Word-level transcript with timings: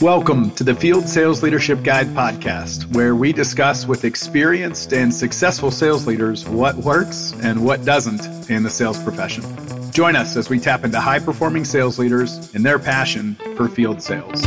Welcome 0.00 0.52
to 0.52 0.64
the 0.64 0.74
Field 0.74 1.10
Sales 1.10 1.42
Leadership 1.42 1.82
Guide 1.82 2.06
podcast, 2.06 2.86
where 2.94 3.14
we 3.14 3.34
discuss 3.34 3.86
with 3.86 4.06
experienced 4.06 4.94
and 4.94 5.12
successful 5.12 5.70
sales 5.70 6.06
leaders 6.06 6.48
what 6.48 6.74
works 6.76 7.34
and 7.42 7.62
what 7.62 7.84
doesn't 7.84 8.48
in 8.48 8.62
the 8.62 8.70
sales 8.70 8.98
profession. 9.02 9.44
Join 9.92 10.16
us 10.16 10.36
as 10.38 10.48
we 10.48 10.58
tap 10.58 10.84
into 10.84 10.98
high 10.98 11.18
performing 11.18 11.66
sales 11.66 11.98
leaders 11.98 12.50
and 12.54 12.64
their 12.64 12.78
passion 12.78 13.34
for 13.56 13.68
field 13.68 14.00
sales. 14.00 14.42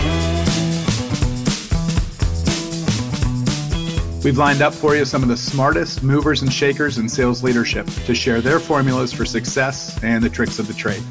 We've 4.23 4.39
lined 4.39 4.63
up 4.63 4.73
for 4.73 4.95
you 4.95 5.05
some 5.05 5.21
of 5.21 5.29
the 5.29 5.37
smartest 5.37 6.01
movers 6.01 6.41
and 6.41 6.51
shakers 6.51 6.97
in 6.97 7.07
sales 7.07 7.43
leadership 7.43 7.85
to 8.07 8.15
share 8.15 8.41
their 8.41 8.59
formulas 8.59 9.13
for 9.13 9.23
success 9.23 10.03
and 10.03 10.23
the 10.23 10.31
tricks 10.31 10.57
of 10.57 10.65
the 10.65 10.73
trade. 10.73 11.03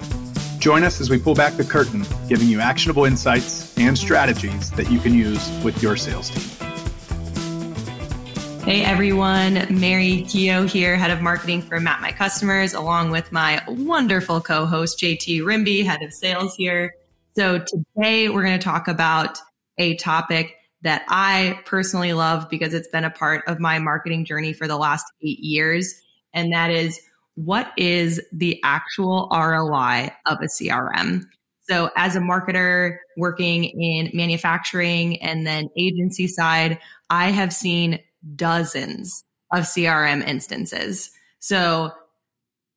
Join 0.62 0.84
us 0.84 1.00
as 1.00 1.10
we 1.10 1.18
pull 1.18 1.34
back 1.34 1.56
the 1.56 1.64
curtain, 1.64 2.04
giving 2.28 2.46
you 2.46 2.60
actionable 2.60 3.04
insights 3.04 3.76
and 3.76 3.98
strategies 3.98 4.70
that 4.70 4.92
you 4.92 5.00
can 5.00 5.12
use 5.12 5.50
with 5.64 5.82
your 5.82 5.96
sales 5.96 6.30
team. 6.30 6.68
Hey 8.60 8.84
everyone, 8.84 9.66
Mary 9.70 10.22
Keough 10.24 10.70
here, 10.70 10.94
head 10.94 11.10
of 11.10 11.20
marketing 11.20 11.62
for 11.62 11.80
Map 11.80 12.00
My 12.00 12.12
Customers, 12.12 12.74
along 12.74 13.10
with 13.10 13.32
my 13.32 13.60
wonderful 13.66 14.40
co 14.40 14.64
host, 14.64 15.00
JT 15.00 15.40
Rimbey, 15.40 15.82
head 15.82 16.00
of 16.00 16.12
sales 16.12 16.54
here. 16.54 16.94
So 17.34 17.58
today 17.58 18.28
we're 18.28 18.44
going 18.44 18.56
to 18.56 18.64
talk 18.64 18.86
about 18.86 19.38
a 19.78 19.96
topic 19.96 20.54
that 20.82 21.02
I 21.08 21.58
personally 21.64 22.12
love 22.12 22.48
because 22.48 22.72
it's 22.72 22.86
been 22.86 23.02
a 23.02 23.10
part 23.10 23.42
of 23.48 23.58
my 23.58 23.80
marketing 23.80 24.24
journey 24.24 24.52
for 24.52 24.68
the 24.68 24.76
last 24.76 25.06
eight 25.22 25.40
years. 25.40 26.00
And 26.32 26.52
that 26.52 26.70
is 26.70 27.00
what 27.34 27.72
is 27.76 28.20
the 28.32 28.60
actual 28.62 29.28
ROI 29.32 30.10
of 30.26 30.38
a 30.40 30.46
CRM? 30.46 31.24
So, 31.62 31.90
as 31.96 32.16
a 32.16 32.20
marketer 32.20 32.98
working 33.16 33.64
in 33.64 34.10
manufacturing 34.12 35.22
and 35.22 35.46
then 35.46 35.68
agency 35.76 36.26
side, 36.26 36.78
I 37.08 37.30
have 37.30 37.52
seen 37.52 38.00
dozens 38.34 39.24
of 39.52 39.64
CRM 39.64 40.26
instances. 40.26 41.10
So, 41.38 41.92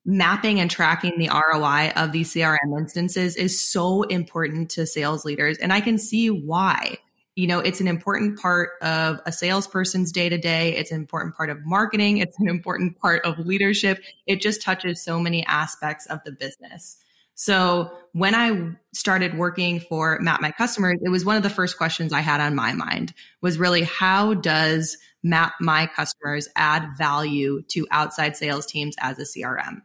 mapping 0.06 0.60
and 0.60 0.70
tracking 0.70 1.18
the 1.18 1.30
ROI 1.30 1.92
of 1.96 2.12
these 2.12 2.34
CRM 2.34 2.78
instances 2.78 3.36
is 3.36 3.60
so 3.60 4.04
important 4.04 4.70
to 4.72 4.86
sales 4.86 5.26
leaders. 5.26 5.58
And 5.58 5.74
I 5.74 5.82
can 5.82 5.98
see 5.98 6.30
why 6.30 6.98
you 7.36 7.48
know, 7.48 7.60
it's 7.60 7.82
an 7.82 7.88
important 7.88 8.40
part 8.40 8.72
of 8.82 9.20
a 9.26 9.32
salesperson's 9.32 10.12
day 10.12 10.30
to 10.30 10.38
day. 10.38 10.76
It's 10.76 10.92
an 10.92 10.98
important 10.98 11.36
part 11.36 11.50
of 11.50 11.66
marketing. 11.66 12.18
It's 12.18 12.40
an 12.40 12.48
important 12.48 12.98
part 12.98 13.26
of 13.26 13.38
leadership. 13.40 14.02
It 14.26 14.42
just 14.42 14.62
touches 14.62 15.04
so 15.04 15.20
many 15.20 15.46
aspects 15.46 16.06
of 16.06 16.20
the 16.24 16.32
business. 16.32 16.98
So 17.36 17.92
when 18.14 18.34
I 18.34 18.72
started 18.94 19.38
working 19.38 19.82
for 19.82 20.18
Map 20.22 20.40
My 20.40 20.52
Customers, 20.52 21.00
it 21.04 21.10
was 21.10 21.26
one 21.26 21.36
of 21.36 21.44
the 21.44 21.50
first 21.50 21.78
questions 21.78 22.14
I 22.14 22.22
had 22.22 22.40
on 22.40 22.56
my 22.56 22.72
mind 22.72 23.14
was 23.42 23.60
really 23.60 23.84
how 23.84 24.34
does 24.34 24.98
Map 25.22 25.54
My 25.60 25.88
Customers 25.88 26.48
add 26.56 26.98
value 26.98 27.64
to 27.70 27.86
outside 27.92 28.38
sales 28.38 28.66
teams 28.66 28.96
as 29.00 29.20
a 29.20 29.24
CRM? 29.24 29.82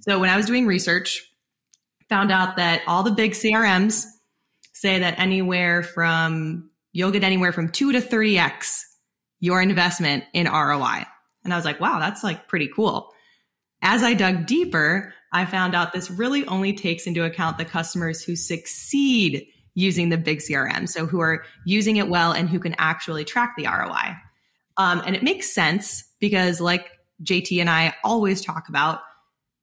So 0.00 0.18
when 0.18 0.30
I 0.30 0.36
was 0.36 0.46
doing 0.46 0.66
research, 0.66 1.22
found 2.08 2.32
out 2.32 2.56
that 2.56 2.82
all 2.88 3.04
the 3.04 3.12
big 3.12 3.32
CRMs 3.32 4.06
say 4.72 4.98
that 4.98 5.18
anywhere 5.18 5.84
from 5.84 6.69
you'll 6.92 7.10
get 7.10 7.24
anywhere 7.24 7.52
from 7.52 7.70
two 7.70 7.92
to 7.92 8.00
30x 8.00 8.82
your 9.40 9.62
investment 9.62 10.24
in 10.32 10.46
ROI. 10.46 11.06
And 11.44 11.52
I 11.52 11.56
was 11.56 11.64
like, 11.64 11.80
wow, 11.80 11.98
that's 11.98 12.22
like 12.22 12.46
pretty 12.46 12.68
cool. 12.68 13.12
As 13.82 14.02
I 14.02 14.14
dug 14.14 14.46
deeper, 14.46 15.14
I 15.32 15.46
found 15.46 15.74
out 15.74 15.92
this 15.92 16.10
really 16.10 16.46
only 16.46 16.74
takes 16.74 17.06
into 17.06 17.24
account 17.24 17.56
the 17.56 17.64
customers 17.64 18.22
who 18.22 18.36
succeed 18.36 19.46
using 19.74 20.10
the 20.10 20.18
big 20.18 20.40
CRM. 20.40 20.88
So 20.88 21.06
who 21.06 21.20
are 21.20 21.44
using 21.64 21.96
it 21.96 22.08
well 22.08 22.32
and 22.32 22.48
who 22.48 22.58
can 22.58 22.74
actually 22.78 23.24
track 23.24 23.54
the 23.56 23.66
ROI. 23.66 24.16
Um, 24.76 25.02
and 25.06 25.16
it 25.16 25.22
makes 25.22 25.52
sense 25.52 26.04
because, 26.20 26.60
like 26.60 26.90
JT 27.22 27.60
and 27.60 27.70
I 27.70 27.94
always 28.04 28.42
talk 28.42 28.68
about, 28.68 29.00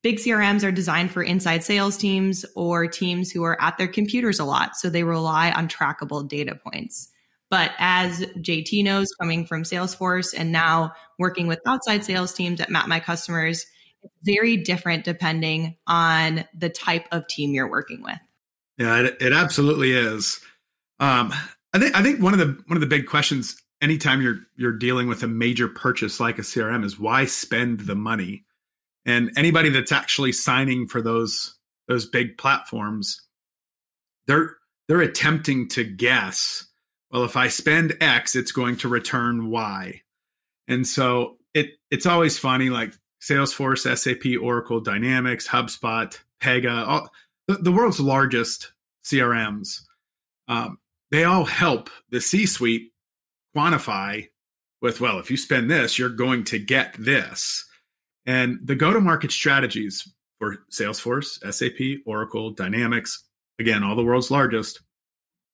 big 0.02 0.18
CRMs 0.18 0.63
are 0.63 0.72
designed 0.72 1.12
for 1.12 1.22
inside 1.22 1.63
sales 1.63 1.97
teams 1.97 2.46
or 2.56 2.88
teams 2.88 3.31
who 3.31 3.44
are 3.44 3.62
at 3.62 3.78
their 3.78 3.88
computers 3.88 4.40
a 4.40 4.46
lot. 4.46 4.75
So 4.75 4.90
they 4.90 5.03
rely 5.03 5.52
on 5.52 5.68
trackable 5.68 6.28
data 6.28 6.56
points. 6.56 7.09
But 7.50 7.72
as 7.80 8.19
JT 8.38 8.84
knows, 8.84 9.08
coming 9.19 9.46
from 9.46 9.63
Salesforce 9.63 10.34
and 10.38 10.52
now 10.52 10.91
working 11.18 11.47
with 11.47 11.59
outside 11.66 12.03
sales 12.03 12.34
teams 12.34 12.59
at 12.59 12.69
Map 12.69 12.88
My 12.88 13.00
Customers, 13.00 13.66
it's 14.03 14.13
very 14.24 14.58
different 14.58 15.06
depending 15.06 15.78
on 15.88 16.44
the 16.58 16.69
type 16.69 17.08
of 17.12 17.28
team 17.28 17.53
you're 17.53 17.69
working 17.69 18.03
with. 18.03 18.19
Yeah, 18.78 19.02
it, 19.02 19.18
it 19.22 19.34
absolutely 19.34 19.94
is. 19.94 20.40
Um, 21.00 21.34
I 21.74 21.80
think 21.80 21.96
I 21.96 22.03
think 22.03 22.22
one 22.22 22.34
of 22.34 22.40
the 22.40 22.62
one 22.68 22.78
of 22.78 22.81
the 22.81 22.88
big 22.88 23.08
questions 23.08 23.62
anytime 23.81 24.22
you're 24.22 24.40
you're 24.56 24.78
dealing 24.78 25.08
with 25.08 25.24
a 25.24 25.28
major 25.28 25.68
purchase 25.68 26.19
like 26.19 26.40
a 26.40 26.41
CRM 26.41 26.84
is 26.84 27.00
why 27.00 27.25
spend 27.25 27.81
the 27.81 27.96
money? 27.96 28.46
And 29.06 29.31
anybody 29.38 29.69
that's 29.69 29.91
actually 29.91 30.34
signing 30.34 30.88
for 30.88 31.02
those 31.02 31.56
those 31.88 32.06
big 32.06 32.38
platforms, 32.38 33.22
they're 34.28 34.56
they're 34.88 35.02
attempting 35.02 35.69
to 35.69 35.84
guess 35.84 36.68
well, 37.17 37.25
if 37.25 37.35
I 37.35 37.47
spend 37.47 37.97
X, 38.00 38.35
it's 38.35 38.51
going 38.51 38.78
to 38.78 38.88
return 38.88 39.50
Y. 39.50 40.03
And 40.67 40.85
so 40.85 41.38
it 41.55 41.72
it's 41.89 42.05
always 42.05 42.38
funny, 42.38 42.69
like 42.69 42.94
Salesforce, 43.23 43.97
SAP, 43.97 44.39
Oracle, 44.39 44.81
Dynamics, 44.81 45.47
HubSpot, 45.47 46.16
Pega, 46.39 46.88
all, 46.88 47.09
the, 47.47 47.55
the 47.55 47.72
world's 47.72 48.00
largest 48.00 48.72
CRMs. 49.03 49.81
Um, 50.47 50.78
they 51.09 51.23
all 51.23 51.45
help 51.45 51.89
the 52.11 52.22
C-suite 52.22 52.91
quantify 53.55 54.28
with, 54.79 55.01
well, 55.01 55.17
if 55.17 55.31
you 55.31 55.38
spend 55.38 55.72
this, 55.72 55.97
you're 55.97 56.09
going 56.09 56.44
to 56.44 56.59
get 56.59 56.95
this. 56.99 57.66
And 58.28 58.59
the 58.63 58.75
go-to-market 58.75 59.31
strategies 59.31 60.07
for 60.38 60.57
Salesforce, 60.72 61.39
SAP, 61.51 62.03
Oracle, 62.05 62.51
Dynamics, 62.51 63.23
again, 63.57 63.84
all 63.84 63.95
the 63.95 64.03
world's 64.03 64.29
largest, 64.29 64.81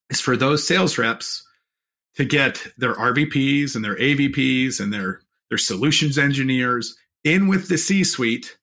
is 0.09 0.19
for 0.19 0.35
those 0.35 0.68
sales 0.68 0.97
reps 0.97 1.47
to 2.16 2.25
get 2.25 2.68
their 2.78 2.94
RVPs 2.94 3.75
and 3.75 3.84
their 3.84 3.96
AVPs 3.96 4.79
and 4.79 4.94
their 4.94 5.22
their 5.50 5.57
solutions 5.57 6.18
engineers 6.18 6.96
in 7.24 7.47
with 7.47 7.69
the 7.69 7.78
C-suite 7.78 8.57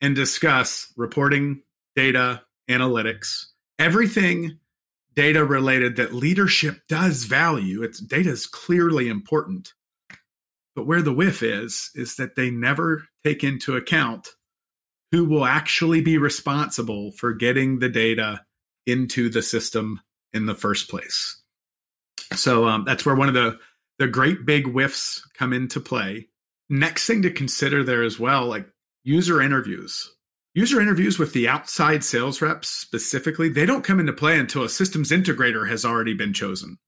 and 0.00 0.14
discuss 0.14 0.92
reporting, 0.96 1.62
data, 1.94 2.42
analytics, 2.68 3.46
everything 3.78 4.58
data 5.14 5.42
related 5.44 5.96
that 5.96 6.12
leadership 6.12 6.80
does 6.88 7.24
value. 7.24 7.82
It's 7.82 7.98
data 7.98 8.30
is 8.30 8.46
clearly 8.46 9.08
important. 9.08 9.72
But 10.74 10.86
where 10.86 11.00
the 11.00 11.14
whiff 11.14 11.42
is 11.42 11.90
is 11.94 12.16
that 12.16 12.36
they 12.36 12.50
never 12.50 13.04
take 13.24 13.42
into 13.42 13.76
account 13.76 14.28
who 15.12 15.24
will 15.24 15.46
actually 15.46 16.02
be 16.02 16.18
responsible 16.18 17.12
for 17.12 17.32
getting 17.32 17.78
the 17.78 17.88
data 17.88 18.42
into 18.84 19.30
the 19.30 19.42
system 19.42 20.00
in 20.32 20.46
the 20.46 20.54
first 20.54 20.90
place. 20.90 21.42
So 22.34 22.66
um, 22.66 22.84
that's 22.84 23.06
where 23.06 23.14
one 23.14 23.28
of 23.28 23.34
the 23.34 23.58
the 23.98 24.06
great 24.06 24.44
big 24.44 24.66
whiffs 24.66 25.26
come 25.38 25.52
into 25.52 25.80
play. 25.80 26.28
Next 26.68 27.06
thing 27.06 27.22
to 27.22 27.30
consider 27.30 27.82
there 27.82 28.02
as 28.02 28.18
well, 28.18 28.46
like 28.46 28.68
user 29.04 29.40
interviews. 29.40 30.12
User 30.54 30.80
interviews 30.80 31.18
with 31.18 31.32
the 31.32 31.48
outside 31.48 32.02
sales 32.02 32.40
reps 32.42 32.68
specifically, 32.68 33.48
they 33.48 33.66
don't 33.66 33.84
come 33.84 34.00
into 34.00 34.12
play 34.12 34.38
until 34.38 34.64
a 34.64 34.68
systems 34.68 35.10
integrator 35.10 35.68
has 35.68 35.84
already 35.84 36.14
been 36.14 36.32
chosen. 36.32 36.78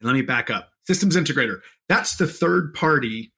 And 0.00 0.06
let 0.06 0.14
me 0.14 0.22
back 0.22 0.50
up. 0.50 0.70
Systems 0.86 1.14
integrator, 1.14 1.60
that's 1.88 2.16
the 2.16 2.26
third 2.26 2.74
party 2.74 3.32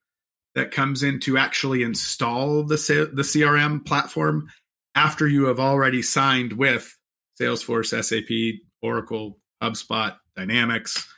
that 0.54 0.70
comes 0.70 1.02
in 1.02 1.18
to 1.20 1.38
actually 1.38 1.82
install 1.82 2.62
the, 2.62 2.76
the 3.12 3.22
CRM 3.22 3.84
platform 3.84 4.48
after 4.94 5.26
you 5.26 5.46
have 5.46 5.58
already 5.58 6.02
signed 6.02 6.52
with 6.52 6.96
Salesforce, 7.40 8.04
SAP, 8.04 8.60
Oracle, 8.80 9.38
HubSpot, 9.62 10.16
Dynamics. 10.36 11.08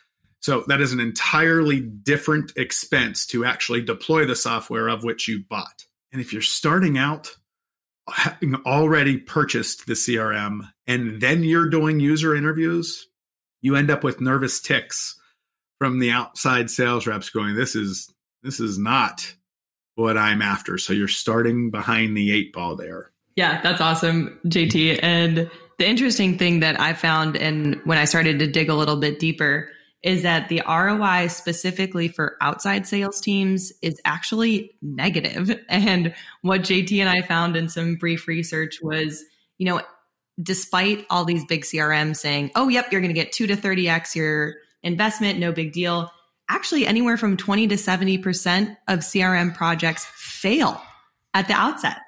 So 0.40 0.64
that 0.68 0.80
is 0.80 0.92
an 0.92 1.00
entirely 1.00 1.80
different 1.80 2.52
expense 2.56 3.26
to 3.28 3.44
actually 3.44 3.82
deploy 3.82 4.26
the 4.26 4.36
software 4.36 4.88
of 4.88 5.04
which 5.04 5.26
you 5.26 5.42
bought. 5.48 5.84
And 6.12 6.20
if 6.20 6.32
you're 6.32 6.42
starting 6.42 6.98
out 6.98 7.34
having 8.12 8.54
already 8.66 9.16
purchased 9.16 9.86
the 9.86 9.94
CRM 9.94 10.68
and 10.86 11.20
then 11.20 11.42
you're 11.42 11.70
doing 11.70 12.00
user 12.00 12.34
interviews, 12.34 13.08
you 13.62 13.76
end 13.76 13.90
up 13.90 14.04
with 14.04 14.20
nervous 14.20 14.60
tics 14.60 15.18
from 15.78 15.98
the 15.98 16.10
outside 16.10 16.70
sales 16.70 17.06
reps 17.06 17.30
going, 17.30 17.54
this 17.54 17.74
is 17.74 18.12
this 18.42 18.60
is 18.60 18.78
not 18.78 19.34
what 19.94 20.18
I'm 20.18 20.42
after. 20.42 20.76
So 20.76 20.92
you're 20.92 21.08
starting 21.08 21.70
behind 21.70 22.16
the 22.16 22.32
eight 22.32 22.52
ball 22.52 22.76
there. 22.76 23.12
Yeah, 23.36 23.60
that's 23.62 23.80
awesome, 23.80 24.38
JT. 24.46 25.00
And 25.02 25.50
the 25.78 25.88
interesting 25.88 26.38
thing 26.38 26.60
that 26.60 26.80
I 26.80 26.92
found 26.92 27.36
and 27.36 27.80
when 27.84 27.98
I 27.98 28.04
started 28.04 28.38
to 28.38 28.46
dig 28.46 28.68
a 28.68 28.74
little 28.74 28.96
bit 28.96 29.18
deeper 29.18 29.70
is 30.04 30.22
that 30.22 30.50
the 30.50 30.62
ROI 30.68 31.28
specifically 31.28 32.08
for 32.08 32.36
outside 32.42 32.86
sales 32.86 33.20
teams 33.22 33.72
is 33.80 34.00
actually 34.04 34.76
negative. 34.82 35.58
And 35.68 36.14
what 36.42 36.60
JT 36.60 36.98
and 37.00 37.08
I 37.08 37.22
found 37.22 37.56
in 37.56 37.68
some 37.68 37.96
brief 37.96 38.28
research 38.28 38.80
was, 38.82 39.24
you 39.56 39.66
know, 39.66 39.80
despite 40.42 41.06
all 41.10 41.24
these 41.24 41.44
big 41.46 41.62
CRMs 41.62 42.16
saying, 42.16 42.50
oh, 42.54 42.68
yep, 42.68 42.92
you're 42.92 43.00
going 43.00 43.14
to 43.14 43.20
get 43.20 43.32
two 43.32 43.46
to 43.46 43.56
30x 43.56 44.14
your 44.14 44.56
investment, 44.82 45.38
no 45.38 45.52
big 45.52 45.72
deal. 45.72 46.10
Actually, 46.50 46.86
anywhere 46.86 47.16
from 47.16 47.36
20 47.36 47.68
to 47.68 47.76
70% 47.76 48.76
of 48.88 48.98
CRM 49.00 49.54
projects 49.54 50.04
fail 50.14 50.80
at 51.32 51.48
the 51.48 51.54
outset 51.54 51.98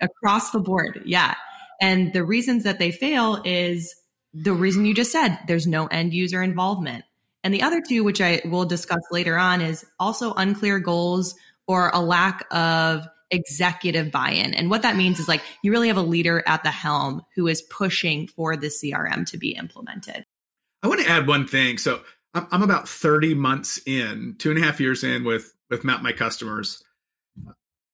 across 0.00 0.50
the 0.50 0.58
board. 0.58 1.02
Yeah. 1.04 1.34
And 1.80 2.12
the 2.12 2.24
reasons 2.24 2.64
that 2.64 2.78
they 2.78 2.90
fail 2.90 3.42
is 3.44 3.94
the 4.32 4.52
reason 4.52 4.84
you 4.84 4.94
just 4.94 5.12
said 5.12 5.38
there's 5.46 5.66
no 5.66 5.86
end 5.86 6.12
user 6.12 6.42
involvement. 6.42 7.04
And 7.42 7.54
the 7.54 7.62
other 7.62 7.80
two, 7.80 8.04
which 8.04 8.20
I 8.20 8.42
will 8.44 8.66
discuss 8.66 9.00
later 9.10 9.38
on, 9.38 9.62
is 9.62 9.84
also 9.98 10.34
unclear 10.34 10.78
goals 10.78 11.34
or 11.66 11.90
a 11.94 12.00
lack 12.00 12.46
of 12.50 13.06
executive 13.30 14.10
buy 14.10 14.30
in. 14.30 14.52
And 14.54 14.70
what 14.70 14.82
that 14.82 14.96
means 14.96 15.18
is 15.20 15.28
like 15.28 15.42
you 15.62 15.70
really 15.70 15.88
have 15.88 15.96
a 15.96 16.02
leader 16.02 16.42
at 16.46 16.62
the 16.62 16.70
helm 16.70 17.22
who 17.36 17.46
is 17.46 17.62
pushing 17.62 18.26
for 18.26 18.56
the 18.56 18.66
CRM 18.66 19.24
to 19.30 19.38
be 19.38 19.50
implemented. 19.50 20.24
I 20.82 20.88
want 20.88 21.00
to 21.00 21.08
add 21.08 21.26
one 21.26 21.46
thing. 21.46 21.78
So 21.78 22.00
I'm, 22.34 22.62
about 22.62 22.88
30 22.88 23.34
months 23.34 23.80
in, 23.86 24.36
two 24.38 24.50
and 24.50 24.58
a 24.58 24.62
half 24.62 24.80
years 24.80 25.04
in 25.04 25.24
with, 25.24 25.52
with 25.68 25.84
Map 25.84 26.02
My 26.02 26.12
Customers. 26.12 26.82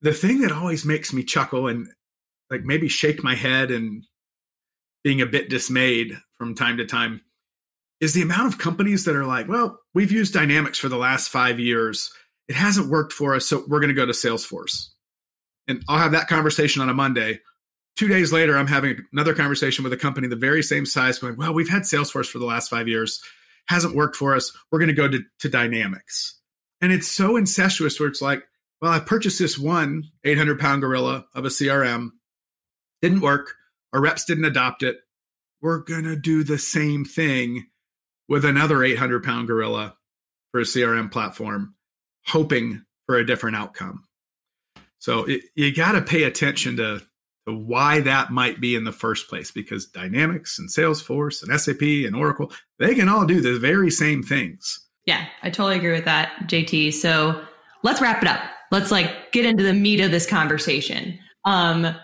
The 0.03 0.13
thing 0.13 0.41
that 0.41 0.53
always 0.53 0.85
makes 0.85 1.13
me 1.13 1.23
chuckle 1.23 1.69
and 1.69 1.89
like 2.51 2.63
maybe 2.63 2.89
shake 2.89 3.23
my 3.23 3.35
head 3.35 3.71
and 3.71 4.05
being 5.05 5.21
a 5.21 5.27
bit 5.27 5.49
dismayed 5.49 6.17
from 6.39 6.55
time 6.55 6.77
to 6.79 6.85
time 6.85 7.21
is 8.01 8.13
the 8.13 8.23
amount 8.23 8.53
of 8.53 8.59
companies 8.59 9.05
that 9.05 9.17
are 9.17 9.25
like, 9.25 9.49
well, 9.49 9.79
we've 9.95 10.13
used 10.13 10.35
Dynamics 10.35 10.79
for 10.79 10.89
the 10.89 10.97
last 10.97 11.29
five 11.29 11.59
years. 11.59 12.13
It 12.49 12.55
hasn't 12.55 12.91
worked 12.91 13.13
for 13.13 13.35
us, 13.35 13.47
so 13.47 13.65
we're 13.69 13.81
going 13.81 13.89
to 13.89 13.95
go 13.95 14.07
to 14.07 14.13
Salesforce. 14.13 14.89
And 15.67 15.83
I'll 15.89 15.99
have 15.99 16.13
that 16.13 16.29
conversation 16.29 16.83
on 16.83 16.89
a 16.89 16.95
Monday. 16.95 17.41
Two 17.97 18.09
days 18.09 18.33
later, 18.33 18.57
I'm 18.57 18.67
having 18.67 18.99
another 19.13 19.35
conversation 19.35 19.83
with 19.83 19.93
a 19.93 19.97
company 19.97 20.29
the 20.29 20.37
very 20.37 20.63
same 20.63 20.85
size, 20.85 21.19
going, 21.19 21.37
well, 21.37 21.55
we've 21.55 21.71
had 21.71 21.83
Salesforce 21.83 22.29
for 22.29 22.39
the 22.39 22.45
last 22.45 22.69
five 22.69 22.89
years, 22.89 23.23
hasn't 23.69 23.97
worked 23.97 24.17
for 24.17 24.37
us. 24.37 24.53
We're 24.71 24.79
going 24.79 24.89
to 24.89 24.95
go 24.95 25.09
to, 25.09 25.21
to 25.41 25.49
Dynamics. 25.49 26.39
And 26.81 26.93
it's 26.93 27.09
so 27.09 27.37
incestuous 27.37 27.99
where 27.99 28.09
it's 28.09 28.21
like, 28.21 28.43
well, 28.83 28.93
I 28.93 29.01
purchased 29.01 29.39
this 29.39 29.59
one 29.59 30.05
800 30.25 30.61
pound 30.61 30.83
gorilla 30.83 31.25
of 31.35 31.47
a 31.47 31.49
CRM, 31.49 32.11
didn't 33.03 33.21
work. 33.21 33.55
Our 33.93 34.01
reps 34.01 34.25
didn't 34.25 34.45
adopt 34.45 34.83
it. 34.83 34.97
We're 35.61 35.79
going 35.79 36.05
to 36.05 36.17
do 36.17 36.45
the 36.45 36.59
same 36.59 37.05
thing 37.05 37.67
with 38.29 38.45
another 38.45 38.83
800 38.83 39.25
pound 39.25 39.47
gorilla 39.47 39.97
for 40.53 40.61
a 40.61 40.65
CRM 40.65 41.11
platform, 41.11 41.75
hoping 42.27 42.85
for 43.07 43.17
a 43.17 43.27
different 43.27 43.57
outcome. 43.57 44.05
So 44.99 45.25
it, 45.25 45.43
you 45.55 45.75
got 45.75 45.93
to 45.93 46.03
pay 46.03 46.25
attention 46.25 46.77
to, 46.79 47.01
to 47.47 47.55
why 47.55 48.01
that 48.01 48.31
might 48.31 48.61
be 48.61 48.75
in 48.75 48.85
the 48.85 48.93
first 48.93 49.29
place 49.29 49.51
because 49.51 49.87
Dynamics 49.87 50.59
and 50.59 50.69
Salesforce 50.69 51.43
and 51.43 51.59
SAP 51.61 51.83
and 51.83 52.17
Oracle, 52.17 52.53
they 52.79 52.95
can 52.95 53.09
all 53.09 53.27
do 53.27 53.41
the 53.41 53.59
very 53.59 53.91
same 53.91 54.23
things. 54.23 54.87
Yeah, 55.05 55.27
I 55.43 55.51
totally 55.51 55.77
agree 55.77 55.93
with 55.93 56.07
that, 56.07 56.33
JT. 56.49 56.93
So 56.95 57.41
let's 57.85 58.01
wrap 58.01 58.23
it 58.23 58.29
up. 58.29 58.41
Let's 58.73 58.91
like 58.91 59.31
get 59.31 59.47
into 59.47 59.63
the 59.63 59.73
meat 59.73 60.01
of 60.01 60.11
this 60.11 60.27
conversation. 60.27 61.19
Um, 61.45 61.95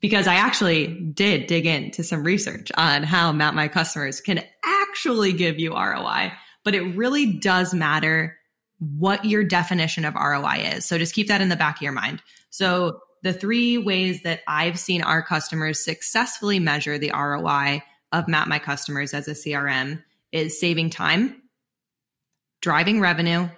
because 0.00 0.26
I 0.26 0.34
actually 0.34 0.86
did 0.86 1.46
dig 1.46 1.66
into 1.66 2.04
some 2.04 2.22
research 2.22 2.70
on 2.76 3.02
how 3.02 3.32
Map 3.32 3.54
My 3.54 3.68
Customers 3.68 4.20
can 4.20 4.44
actually 4.64 5.32
give 5.32 5.58
you 5.58 5.74
ROI, 5.74 6.32
but 6.64 6.74
it 6.74 6.96
really 6.96 7.38
does 7.38 7.74
matter 7.74 8.36
what 8.78 9.24
your 9.24 9.42
definition 9.42 10.04
of 10.04 10.14
ROI 10.14 10.72
is. 10.74 10.84
So 10.84 10.98
just 10.98 11.14
keep 11.14 11.28
that 11.28 11.40
in 11.40 11.48
the 11.48 11.56
back 11.56 11.76
of 11.76 11.82
your 11.82 11.92
mind. 11.92 12.22
So 12.50 13.00
the 13.22 13.32
three 13.32 13.78
ways 13.78 14.22
that 14.22 14.40
I've 14.46 14.78
seen 14.78 15.02
our 15.02 15.22
customers 15.22 15.84
successfully 15.84 16.60
measure 16.60 16.98
the 16.98 17.12
ROI 17.12 17.82
of 18.12 18.28
Map 18.28 18.46
My 18.46 18.58
Customers 18.58 19.12
as 19.12 19.26
a 19.26 19.32
CRM 19.32 20.02
is 20.30 20.60
saving 20.60 20.90
time, 20.90 21.42
driving 22.60 23.00
revenue, 23.00 23.48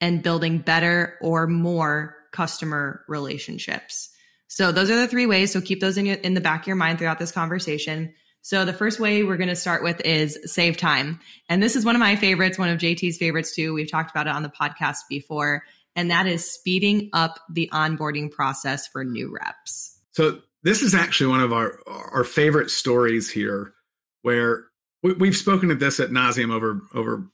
and 0.00 0.22
building 0.22 0.58
better 0.58 1.16
or 1.20 1.46
more 1.46 2.16
customer 2.32 3.02
relationships. 3.08 4.10
So 4.48 4.72
those 4.72 4.90
are 4.90 4.96
the 4.96 5.06
three 5.06 5.26
ways. 5.26 5.52
So 5.52 5.60
keep 5.60 5.80
those 5.80 5.96
in, 5.98 6.06
your, 6.06 6.16
in 6.16 6.34
the 6.34 6.40
back 6.40 6.62
of 6.62 6.66
your 6.66 6.76
mind 6.76 6.98
throughout 6.98 7.18
this 7.18 7.32
conversation. 7.32 8.12
So 8.42 8.64
the 8.64 8.72
first 8.72 8.98
way 8.98 9.22
we're 9.22 9.36
going 9.36 9.48
to 9.48 9.56
start 9.56 9.82
with 9.82 10.00
is 10.04 10.38
save 10.44 10.76
time. 10.76 11.20
And 11.48 11.62
this 11.62 11.76
is 11.76 11.84
one 11.84 11.94
of 11.94 12.00
my 12.00 12.16
favorites, 12.16 12.58
one 12.58 12.70
of 12.70 12.78
JT's 12.78 13.18
favorites 13.18 13.54
too. 13.54 13.74
We've 13.74 13.90
talked 13.90 14.10
about 14.10 14.26
it 14.26 14.32
on 14.32 14.42
the 14.42 14.48
podcast 14.48 15.00
before, 15.08 15.64
and 15.94 16.10
that 16.10 16.26
is 16.26 16.50
speeding 16.50 17.10
up 17.12 17.38
the 17.50 17.68
onboarding 17.72 18.30
process 18.30 18.86
for 18.86 19.04
new 19.04 19.30
reps. 19.32 19.98
So 20.12 20.40
this 20.62 20.82
is 20.82 20.94
actually 20.94 21.30
one 21.30 21.40
of 21.40 21.52
our 21.52 21.78
our 21.86 22.24
favorite 22.24 22.70
stories 22.70 23.30
here 23.30 23.74
where 24.22 24.64
we, 25.02 25.28
have 25.28 25.36
spoken 25.36 25.70
of 25.70 25.78
this 25.78 26.00
at 26.00 26.10
nauseum 26.10 26.52
over 26.52 26.80
over 26.94 27.26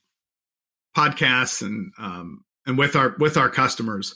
podcasts 0.96 1.62
and 1.62 1.92
um, 1.98 2.44
and 2.66 2.76
with 2.76 2.96
our 2.96 3.14
with 3.18 3.36
our 3.36 3.48
customers 3.48 4.14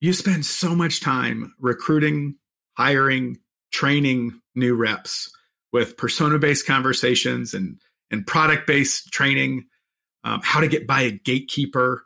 you 0.00 0.12
spend 0.12 0.44
so 0.44 0.74
much 0.74 1.00
time 1.00 1.54
recruiting, 1.58 2.36
hiring, 2.76 3.38
training 3.72 4.40
new 4.54 4.74
reps 4.74 5.30
with 5.72 5.96
persona 5.96 6.38
based 6.38 6.66
conversations 6.66 7.54
and, 7.54 7.80
and 8.10 8.26
product 8.26 8.66
based 8.66 9.12
training, 9.12 9.66
um, 10.24 10.40
how 10.42 10.60
to 10.60 10.68
get 10.68 10.86
by 10.86 11.02
a 11.02 11.10
gatekeeper. 11.10 12.04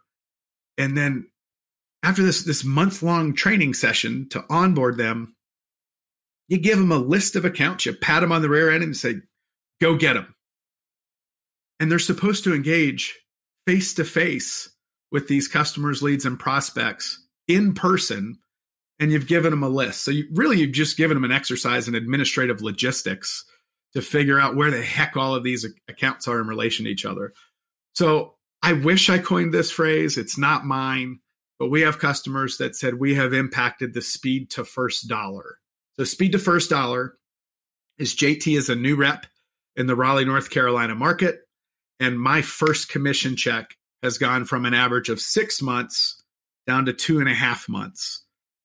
And 0.79 0.97
then 0.97 1.29
after 2.03 2.23
this, 2.23 2.45
this 2.45 2.65
month 2.65 3.03
long 3.03 3.35
training 3.35 3.75
session 3.75 4.29
to 4.31 4.45
onboard 4.49 4.97
them, 4.97 5.37
you 6.49 6.59
give 6.59 6.79
them 6.79 6.91
a 6.91 6.99
list 6.99 7.37
of 7.37 7.45
accounts, 7.45 7.87
you 7.87 7.95
pat 7.95 8.23
them 8.23 8.33
on 8.33 8.43
the 8.43 8.49
rear 8.49 8.71
end 8.71 8.83
and 8.83 8.97
say, 8.97 9.17
go 9.81 9.97
get 9.97 10.15
them. 10.15 10.35
And 11.79 11.91
they're 11.91 11.99
supposed 11.99 12.45
to 12.45 12.55
engage 12.55 13.19
face 13.67 13.95
to 13.95 14.05
face 14.05 14.71
with 15.13 15.29
these 15.29 15.49
customers, 15.49 16.03
leads, 16.03 16.25
and 16.25 16.39
prospects 16.39 17.20
in 17.55 17.75
person 17.75 18.38
and 18.99 19.11
you've 19.11 19.26
given 19.26 19.50
them 19.50 19.62
a 19.62 19.69
list. 19.69 20.05
So 20.05 20.11
you 20.11 20.26
really 20.32 20.61
you've 20.61 20.73
just 20.73 20.97
given 20.97 21.17
them 21.17 21.25
an 21.25 21.32
exercise 21.32 21.88
in 21.88 21.94
administrative 21.94 22.61
logistics 22.61 23.44
to 23.94 24.02
figure 24.02 24.38
out 24.38 24.55
where 24.55 24.70
the 24.70 24.82
heck 24.82 25.17
all 25.17 25.35
of 25.35 25.43
these 25.43 25.67
accounts 25.88 26.29
are 26.29 26.41
in 26.41 26.47
relation 26.47 26.85
to 26.85 26.91
each 26.91 27.05
other. 27.05 27.32
So 27.94 28.35
I 28.62 28.75
wish 28.75 29.11
I 29.11 29.19
coined 29.19 29.52
this 29.52 29.70
phrase. 29.70 30.17
It's 30.19 30.38
not 30.38 30.64
mine, 30.64 31.20
but 31.58 31.70
we 31.70 31.81
have 31.81 31.99
customers 31.99 32.58
that 32.58 32.76
said 32.76 32.94
we 32.94 33.14
have 33.14 33.32
impacted 33.32 33.94
the 33.94 34.02
speed 34.02 34.50
to 34.50 34.64
first 34.64 35.08
dollar. 35.08 35.58
So 35.97 36.05
speed 36.05 36.32
to 36.32 36.38
first 36.38 36.70
dollar 36.70 37.14
is 37.99 38.14
JT 38.14 38.56
is 38.56 38.69
a 38.69 38.76
new 38.76 38.97
rep 38.97 39.26
in 39.76 39.87
the 39.87 39.97
Raleigh, 39.97 40.25
North 40.25 40.50
Carolina 40.50 40.94
market. 40.94 41.41
And 41.99 42.21
my 42.21 42.42
first 42.42 42.88
commission 42.88 43.37
check 43.37 43.76
has 44.02 44.19
gone 44.19 44.45
from 44.45 44.64
an 44.64 44.75
average 44.75 45.09
of 45.09 45.21
six 45.21 45.61
months 45.61 46.20
down 46.71 46.87
to 46.87 46.93
two 46.93 47.19
and 47.19 47.29
a 47.29 47.35
half 47.35 47.69
months. 47.69 48.25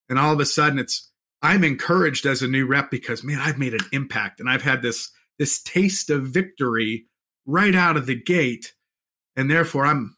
And 0.10 0.20
all 0.20 0.32
of 0.32 0.40
a 0.40 0.46
sudden 0.46 0.78
it's 0.78 1.12
I'm 1.42 1.64
encouraged 1.64 2.28
as 2.28 2.44
a 2.44 2.48
new 2.48 2.68
rep 2.68 2.92
because 2.92 3.24
man, 3.24 3.40
I've 3.40 3.58
made 3.58 3.74
an 3.74 3.88
impact 3.92 4.40
and 4.40 4.48
I've 4.48 4.62
had 4.62 4.84
this 4.84 5.12
this 5.40 5.62
taste 5.64 6.12
of 6.12 6.28
victory 6.28 7.08
right 7.48 7.74
out 7.74 7.98
of 7.98 8.06
the 8.06 8.16
gate. 8.16 8.74
And 9.36 9.50
therefore 9.50 9.88
I'm 9.88 10.16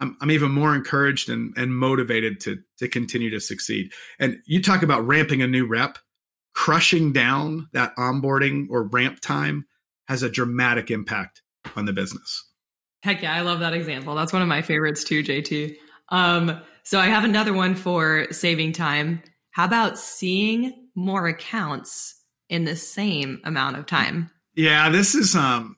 I'm, 0.00 0.18
I'm 0.20 0.30
even 0.30 0.52
more 0.52 0.74
encouraged 0.74 1.30
and, 1.30 1.56
and 1.56 1.74
motivated 1.74 2.40
to 2.40 2.58
to 2.78 2.88
continue 2.88 3.30
to 3.30 3.40
succeed. 3.40 3.92
And 4.20 4.36
you 4.46 4.60
talk 4.60 4.82
about 4.82 5.06
ramping 5.06 5.40
a 5.40 5.46
new 5.46 5.66
rep, 5.66 5.96
crushing 6.54 7.14
down 7.14 7.68
that 7.72 7.96
onboarding 7.96 8.66
or 8.68 8.82
ramp 8.82 9.20
time 9.20 9.66
has 10.08 10.22
a 10.22 10.30
dramatic 10.30 10.90
impact 10.90 11.40
on 11.74 11.86
the 11.86 11.94
business. 11.94 12.44
Heck 13.02 13.22
yeah, 13.22 13.34
I 13.34 13.40
love 13.40 13.60
that 13.60 13.72
example. 13.72 14.14
That's 14.14 14.32
one 14.32 14.42
of 14.42 14.48
my 14.48 14.60
favorites 14.60 15.04
too, 15.04 15.22
JT. 15.22 15.76
Um, 16.10 16.60
so 16.82 16.98
I 16.98 17.06
have 17.06 17.24
another 17.24 17.52
one 17.52 17.74
for 17.74 18.26
saving 18.30 18.72
time. 18.72 19.22
How 19.50 19.64
about 19.64 19.98
seeing 19.98 20.88
more 20.94 21.26
accounts 21.26 22.14
in 22.48 22.64
the 22.64 22.76
same 22.76 23.40
amount 23.44 23.76
of 23.76 23.86
time? 23.86 24.30
Yeah, 24.54 24.88
this 24.88 25.14
is 25.14 25.36
um 25.36 25.76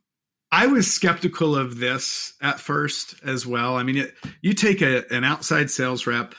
I 0.53 0.67
was 0.67 0.93
skeptical 0.93 1.55
of 1.55 1.79
this 1.79 2.35
at 2.41 2.59
first 2.59 3.15
as 3.25 3.47
well. 3.47 3.77
I 3.77 3.85
mean, 3.85 3.99
it, 3.99 4.15
you 4.43 4.53
take 4.53 4.83
a, 4.83 5.05
an 5.13 5.23
outside 5.23 5.71
sales 5.71 6.07
rep. 6.07 6.35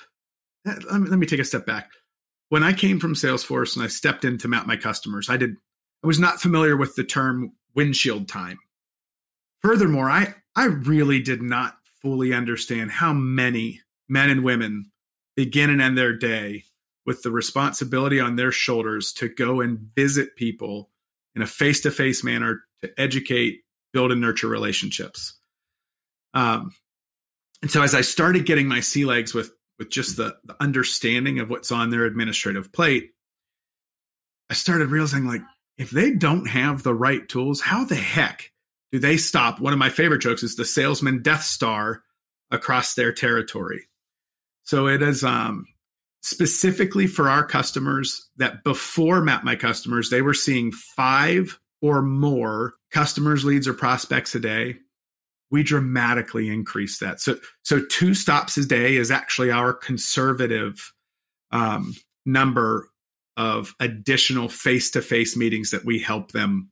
Eh, 0.67 0.75
let 0.91 1.01
me, 1.01 1.10
let 1.10 1.19
me 1.19 1.25
take 1.25 1.39
a 1.39 1.45
step 1.45 1.65
back. 1.65 1.89
When 2.50 2.63
I 2.63 2.74
came 2.74 3.00
from 3.00 3.13
Salesforce 3.13 3.75
and 3.75 3.86
I 3.86 3.88
stepped 3.88 4.25
in 4.25 4.38
to 4.39 4.50
map 4.50 4.67
my 4.67 4.75
customers, 4.75 5.29
I 5.29 5.38
did 5.38 5.55
I 6.03 6.07
was 6.07 6.19
not 6.19 6.41
familiar 6.41 6.75
with 6.75 6.95
the 6.95 7.03
term 7.03 7.53
windshield 7.75 8.27
time. 8.27 8.57
Furthermore, 9.62 10.10
I 10.10 10.33
I 10.55 10.65
really 10.65 11.21
did 11.21 11.41
not 11.41 11.75
fully 12.01 12.34
understand 12.34 12.91
how 12.91 13.13
many 13.13 13.81
men 14.10 14.29
and 14.29 14.43
women 14.43 14.91
begin 15.36 15.70
and 15.70 15.81
end 15.81 15.98
their 15.98 16.15
day 16.15 16.63
with 17.05 17.24
the 17.24 17.31
responsibility 17.31 18.20
on 18.20 18.36
their 18.36 18.51
shoulders 18.51 19.13
to 19.13 19.27
go 19.27 19.62
and 19.62 19.79
visit 19.96 20.36
people 20.36 20.89
in 21.36 21.41
a 21.41 21.48
face 21.48 21.81
to 21.81 21.91
face 21.91 22.24
manner 22.24 22.62
to 22.81 22.91
educate, 23.00 23.62
build, 23.93 24.12
and 24.12 24.22
nurture 24.22 24.48
relationships. 24.48 25.38
Um, 26.34 26.74
and 27.62 27.72
so 27.72 27.81
as 27.81 27.96
I 27.96 28.01
started 28.01 28.46
getting 28.46 28.67
my 28.67 28.79
sea 28.79 29.05
legs 29.05 29.34
with 29.34 29.51
with 29.79 29.89
just 29.89 30.15
the, 30.15 30.36
the 30.43 30.55
understanding 30.62 31.39
of 31.39 31.50
what's 31.50 31.72
on 31.72 31.89
their 31.89 32.05
administrative 32.05 32.72
plate, 32.72 33.12
I 34.48 34.53
started 34.53 34.89
realizing 34.89 35.25
like, 35.25 35.41
if 35.77 35.89
they 35.89 36.12
don't 36.12 36.46
have 36.46 36.84
the 36.84 36.93
right 36.93 37.27
tools, 37.27 37.62
how 37.62 37.84
the 37.86 37.96
heck 37.96 38.50
do 38.91 39.00
they 39.00 39.17
stop? 39.17 39.60
One 39.60 39.74
of 39.74 39.79
my 39.79 39.89
favorite 39.89 40.21
jokes 40.21 40.43
is 40.43 40.55
the 40.55 40.65
salesman 40.65 41.21
Death 41.21 41.43
Star 41.43 42.03
across 42.50 42.93
their 42.93 43.13
territory. 43.13 43.88
So 44.63 44.88
it 44.88 45.01
is 45.01 45.24
um, 45.24 45.65
specifically 46.21 47.07
for 47.07 47.29
our 47.29 47.45
customers 47.45 48.29
that 48.38 48.63
before 48.63 49.21
Map 49.21 49.43
My 49.43 49.55
Customers, 49.55 50.10
they 50.10 50.21
were 50.21 50.33
seeing 50.33 50.71
five 50.71 51.60
or 51.81 52.01
more 52.01 52.74
customers, 52.91 53.43
leads, 53.43 53.67
or 53.67 53.74
prospects 53.74 54.36
a 54.36 54.39
day. 54.39 54.75
We 55.50 55.63
dramatically 55.63 56.48
increase 56.50 57.00
that. 57.00 57.19
So, 57.19 57.38
so 57.63 57.81
two 57.89 58.13
stops 58.13 58.57
a 58.57 58.65
day 58.65 58.95
is 58.95 59.12
actually 59.12 59.51
our 59.51 59.74
conservative 59.74 60.93
um, 61.51 61.95
number 62.25 62.88
of 63.36 63.74
additional 63.79 64.48
face-to-face 64.48 65.36
meetings 65.36 65.71
that 65.71 65.86
we 65.86 66.00
help 66.00 66.31
them 66.31 66.69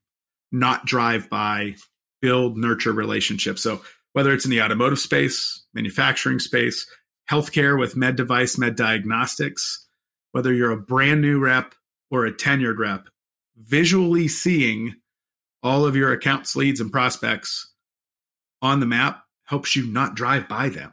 not 0.51 0.85
drive 0.85 1.29
by, 1.29 1.75
build, 2.21 2.57
nurture 2.57 2.93
relationships. 2.93 3.63
So 3.63 3.81
whether 4.13 4.33
it's 4.33 4.45
in 4.45 4.51
the 4.51 4.61
automotive 4.61 4.99
space, 4.99 5.65
manufacturing 5.73 6.39
space, 6.39 6.87
healthcare 7.29 7.79
with 7.79 7.95
med 7.95 8.15
device, 8.15 8.57
med 8.57 8.75
diagnostics, 8.75 9.87
whether 10.31 10.53
you're 10.53 10.71
a 10.71 10.77
brand 10.77 11.21
new 11.21 11.39
rep 11.39 11.75
or 12.11 12.25
a 12.25 12.33
tenured 12.33 12.77
rep, 12.77 13.07
visually 13.57 14.27
seeing 14.27 14.95
all 15.61 15.85
of 15.85 15.95
your 15.95 16.11
accounts, 16.11 16.55
leads, 16.55 16.79
and 16.79 16.91
prospects 16.91 17.73
on 18.61 18.79
the 18.79 18.85
map 18.85 19.23
helps 19.45 19.75
you 19.75 19.85
not 19.87 20.15
drive 20.15 20.47
by 20.47 20.69
them. 20.69 20.91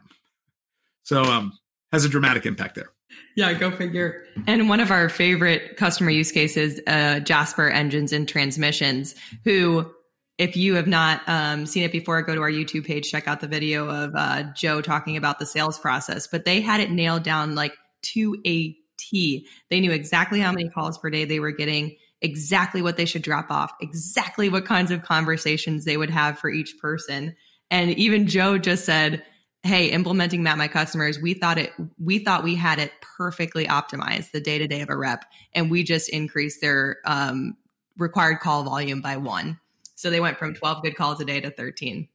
So 1.03 1.23
um, 1.23 1.57
has 1.91 2.05
a 2.05 2.09
dramatic 2.09 2.45
impact 2.45 2.75
there. 2.75 2.89
Yeah, 3.35 3.53
go 3.53 3.71
figure. 3.71 4.25
And 4.47 4.67
one 4.67 4.79
of 4.79 4.91
our 4.91 5.09
favorite 5.09 5.77
customer 5.77 6.09
use 6.09 6.31
cases, 6.31 6.81
uh, 6.87 7.19
Jasper 7.19 7.69
Engines 7.69 8.11
and 8.11 8.27
Transmissions, 8.27 9.15
who 9.43 9.89
if 10.37 10.55
you 10.55 10.75
have 10.75 10.87
not 10.87 11.21
um, 11.27 11.65
seen 11.65 11.83
it 11.83 11.91
before, 11.91 12.21
go 12.21 12.35
to 12.35 12.41
our 12.41 12.51
YouTube 12.51 12.85
page, 12.85 13.09
check 13.09 13.27
out 13.27 13.39
the 13.39 13.47
video 13.47 13.89
of 13.89 14.13
uh, 14.15 14.43
Joe 14.55 14.81
talking 14.81 15.17
about 15.17 15.39
the 15.39 15.45
sales 15.45 15.79
process. 15.79 16.27
But 16.27 16.45
they 16.45 16.61
had 16.61 16.79
it 16.79 16.91
nailed 16.91 17.23
down 17.23 17.55
like 17.55 17.73
to 18.03 18.39
a 18.45 18.77
T. 18.97 19.47
They 19.69 19.79
knew 19.79 19.91
exactly 19.91 20.39
how 20.39 20.51
many 20.51 20.69
calls 20.69 20.97
per 20.97 21.09
day 21.09 21.25
they 21.25 21.39
were 21.39 21.51
getting, 21.51 21.95
exactly 22.21 22.81
what 22.81 22.97
they 22.97 23.05
should 23.05 23.23
drop 23.23 23.49
off, 23.49 23.71
exactly 23.81 24.49
what 24.49 24.65
kinds 24.65 24.91
of 24.91 25.03
conversations 25.03 25.85
they 25.85 25.97
would 25.97 26.09
have 26.09 26.37
for 26.37 26.49
each 26.49 26.75
person. 26.79 27.35
And 27.71 27.91
even 27.91 28.27
Joe 28.27 28.57
just 28.57 28.85
said, 28.85 29.23
Hey, 29.63 29.87
implementing 29.87 30.43
Map 30.43 30.57
My 30.57 30.67
Customers, 30.67 31.19
we 31.19 31.33
thought 31.33 31.57
it, 31.57 31.73
we 31.99 32.19
thought 32.19 32.43
we 32.43 32.55
had 32.55 32.77
it 32.77 32.91
perfectly 33.01 33.65
optimized 33.65 34.31
the 34.31 34.39
day 34.39 34.59
to 34.59 34.67
day 34.67 34.81
of 34.81 34.89
a 34.89 34.95
rep, 34.95 35.25
and 35.53 35.71
we 35.71 35.83
just 35.83 36.09
increased 36.09 36.61
their 36.61 36.97
um, 37.05 37.57
required 37.97 38.39
call 38.39 38.63
volume 38.63 39.01
by 39.01 39.17
one. 39.17 39.59
So 39.97 40.11
they 40.11 40.19
went 40.19 40.37
from 40.37 40.53
12 40.53 40.83
good 40.83 40.95
calls 40.95 41.19
a 41.19 41.25
day 41.25 41.41
to 41.41 41.49
13. 41.49 42.07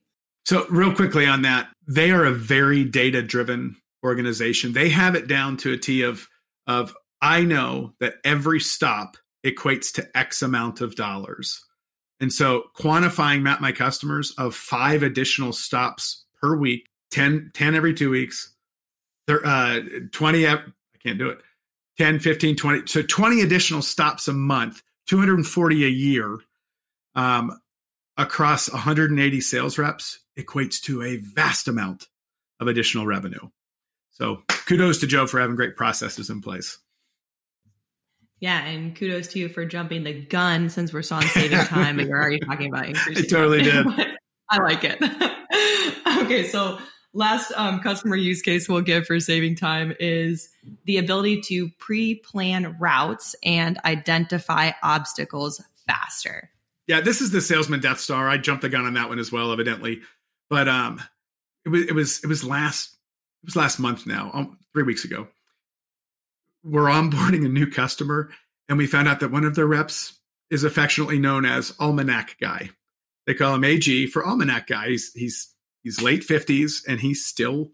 So, 0.45 0.65
real 0.69 0.93
quickly 0.93 1.25
on 1.25 1.41
that, 1.43 1.69
they 1.87 2.11
are 2.11 2.25
a 2.25 2.31
very 2.31 2.83
data 2.83 3.21
driven 3.21 3.77
organization. 4.03 4.73
They 4.73 4.89
have 4.89 5.15
it 5.15 5.27
down 5.27 5.57
to 5.57 5.73
a 5.73 5.77
T 5.77 6.01
of, 6.01 6.27
of 6.65 6.95
I 7.21 7.43
know 7.43 7.93
that 7.99 8.15
every 8.23 8.59
stop 8.59 9.17
equates 9.45 9.93
to 9.93 10.17
X 10.17 10.41
amount 10.41 10.81
of 10.81 10.95
dollars. 10.95 11.63
And 12.19 12.31
so 12.31 12.63
quantifying 12.77 13.41
map 13.41 13.59
my 13.59 13.73
customers 13.73 14.33
of 14.37 14.55
five 14.55 15.03
additional 15.03 15.51
stops 15.51 16.25
per 16.41 16.55
week, 16.55 16.87
10, 17.11 17.51
10 17.53 17.75
every 17.75 17.93
two 17.93 18.09
weeks, 18.09 18.53
uh, 19.29 19.79
20, 20.11 20.47
I 20.47 20.59
can't 21.01 21.17
do 21.17 21.29
it, 21.29 21.39
10, 21.97 22.19
15, 22.19 22.55
20. 22.55 22.87
So 22.87 23.01
20 23.01 23.41
additional 23.41 23.81
stops 23.81 24.29
a 24.29 24.33
month, 24.33 24.81
240 25.07 25.85
a 25.85 25.89
year. 25.89 26.37
Um, 27.15 27.59
across 28.17 28.71
180 28.71 29.41
sales 29.41 29.77
reps 29.77 30.19
equates 30.37 30.81
to 30.81 31.01
a 31.01 31.17
vast 31.17 31.67
amount 31.67 32.07
of 32.59 32.67
additional 32.67 33.05
revenue. 33.05 33.49
So 34.11 34.43
kudos 34.47 34.99
to 34.99 35.07
Joe 35.07 35.27
for 35.27 35.39
having 35.39 35.55
great 35.55 35.75
processes 35.75 36.29
in 36.29 36.41
place. 36.41 36.77
Yeah, 38.39 38.63
and 38.65 38.95
kudos 38.95 39.27
to 39.29 39.39
you 39.39 39.49
for 39.49 39.65
jumping 39.65 40.03
the 40.03 40.13
gun 40.13 40.69
since 40.69 40.91
we're 40.91 41.01
still 41.01 41.17
on 41.17 41.23
saving 41.23 41.59
time, 41.65 41.97
and 41.97 42.09
you're 42.09 42.19
already 42.19 42.39
talking 42.39 42.67
about 42.67 42.87
increasing. 42.87 43.23
I 43.23 43.27
totally 43.27 43.63
did. 43.63 43.87
I 44.49 44.57
like 44.57 44.83
it. 44.83 45.01
okay, 46.23 46.45
so 46.45 46.77
last 47.13 47.53
um, 47.55 47.79
customer 47.79 48.15
use 48.15 48.41
case 48.41 48.67
we'll 48.67 48.81
give 48.81 49.05
for 49.05 49.19
saving 49.19 49.55
time 49.55 49.95
is 49.99 50.49
the 50.85 50.97
ability 50.97 51.41
to 51.41 51.69
pre-plan 51.79 52.75
routes 52.79 53.35
and 53.43 53.79
identify 53.85 54.71
obstacles 54.83 55.63
faster 55.87 56.49
yeah, 56.87 57.01
this 57.01 57.21
is 57.21 57.31
the 57.31 57.41
salesman 57.41 57.79
Death 57.79 57.99
Star. 57.99 58.27
I 58.27 58.37
jumped 58.37 58.61
the 58.61 58.69
gun 58.69 58.85
on 58.85 58.95
that 58.95 59.09
one 59.09 59.19
as 59.19 59.31
well, 59.31 59.51
evidently, 59.51 60.01
but 60.49 60.67
um, 60.67 61.01
it 61.65 61.69
was 61.69 61.87
it 61.87 61.95
was 61.95 62.23
it 62.23 62.27
was 62.27 62.43
last 62.43 62.97
it 63.43 63.47
was 63.47 63.55
last 63.55 63.79
month 63.79 64.05
now, 64.05 64.31
um, 64.33 64.57
three 64.73 64.83
weeks 64.83 65.05
ago. 65.05 65.27
We're 66.63 66.83
onboarding 66.83 67.45
a 67.45 67.49
new 67.49 67.67
customer, 67.67 68.31
and 68.67 68.77
we 68.77 68.87
found 68.87 69.07
out 69.07 69.19
that 69.21 69.31
one 69.31 69.45
of 69.45 69.55
their 69.55 69.67
reps 69.67 70.19
is 70.49 70.63
affectionately 70.63 71.19
known 71.19 71.45
as 71.45 71.73
Almanac 71.79 72.37
Guy. 72.39 72.69
They 73.25 73.33
call 73.33 73.55
him 73.55 73.63
AG 73.63 74.07
for 74.07 74.25
Almanac 74.25 74.67
Guy. 74.67 74.89
He's 74.89 75.13
he's 75.13 75.53
he's 75.83 76.01
late 76.01 76.23
fifties, 76.23 76.83
and 76.87 76.99
he 76.99 77.13
still 77.13 77.71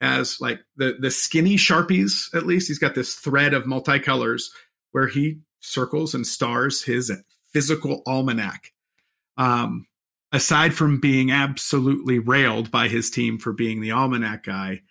has 0.00 0.40
like 0.40 0.60
the 0.76 0.96
the 1.00 1.10
skinny 1.10 1.56
sharpies. 1.56 2.32
At 2.34 2.46
least 2.46 2.68
he's 2.68 2.78
got 2.78 2.94
this 2.94 3.14
thread 3.14 3.54
of 3.54 3.64
multicolors 3.64 4.44
where 4.92 5.08
he 5.08 5.40
circles 5.60 6.14
and 6.14 6.26
stars 6.26 6.82
his 6.82 7.10
physical 7.52 8.02
almanac. 8.06 8.72
Um, 9.36 9.86
aside 10.32 10.74
from 10.74 11.00
being 11.00 11.30
absolutely 11.30 12.18
railed 12.18 12.70
by 12.70 12.88
his 12.88 13.10
team 13.10 13.38
for 13.38 13.52
being 13.52 13.80
the 13.80 13.92
almanac 13.92 14.44
guy, 14.44 14.82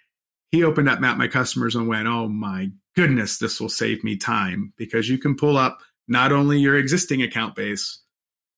he 0.50 0.64
opened 0.64 0.90
up 0.90 1.00
Map 1.00 1.18
My 1.18 1.28
Customers 1.28 1.76
and 1.76 1.88
went, 1.88 2.08
"Oh 2.08 2.28
my 2.28 2.72
goodness, 2.96 3.38
this 3.38 3.60
will 3.60 3.70
save 3.70 4.04
me 4.04 4.18
time 4.18 4.74
because 4.78 5.10
you 5.10 5.18
can 5.18 5.36
pull 5.36 5.58
up 5.58 5.80
not 6.08 6.32
only 6.32 6.60
your 6.60 6.78
existing 6.78 7.22
account 7.22 7.56
base 7.56 8.00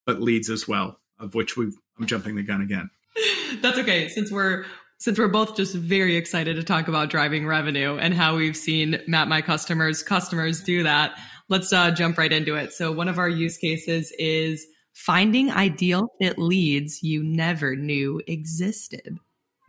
but 0.06 0.20
leads 0.20 0.50
as 0.50 0.66
well." 0.66 1.00
Of 1.18 1.34
which 1.34 1.56
we 1.56 1.70
I'm 1.98 2.06
jumping 2.06 2.34
the 2.34 2.42
gun 2.42 2.60
again. 2.60 2.90
That's 3.60 3.78
okay 3.78 4.08
since 4.08 4.30
we're 4.30 4.64
since 5.04 5.18
we're 5.18 5.28
both 5.28 5.54
just 5.54 5.74
very 5.74 6.16
excited 6.16 6.56
to 6.56 6.62
talk 6.62 6.88
about 6.88 7.10
driving 7.10 7.46
revenue 7.46 7.98
and 7.98 8.14
how 8.14 8.36
we've 8.36 8.56
seen 8.56 9.00
Map 9.06 9.28
My 9.28 9.42
Customers 9.42 10.02
customers 10.02 10.62
do 10.62 10.82
that 10.82 11.18
let's 11.48 11.72
uh, 11.72 11.90
jump 11.90 12.18
right 12.18 12.32
into 12.32 12.54
it. 12.56 12.72
So, 12.72 12.92
one 12.92 13.08
of 13.08 13.18
our 13.18 13.28
use 13.28 13.58
cases 13.58 14.12
is 14.18 14.66
finding 14.92 15.50
ideal 15.50 16.08
fit 16.20 16.38
leads 16.38 17.02
you 17.02 17.22
never 17.22 17.76
knew 17.76 18.20
existed. 18.26 19.18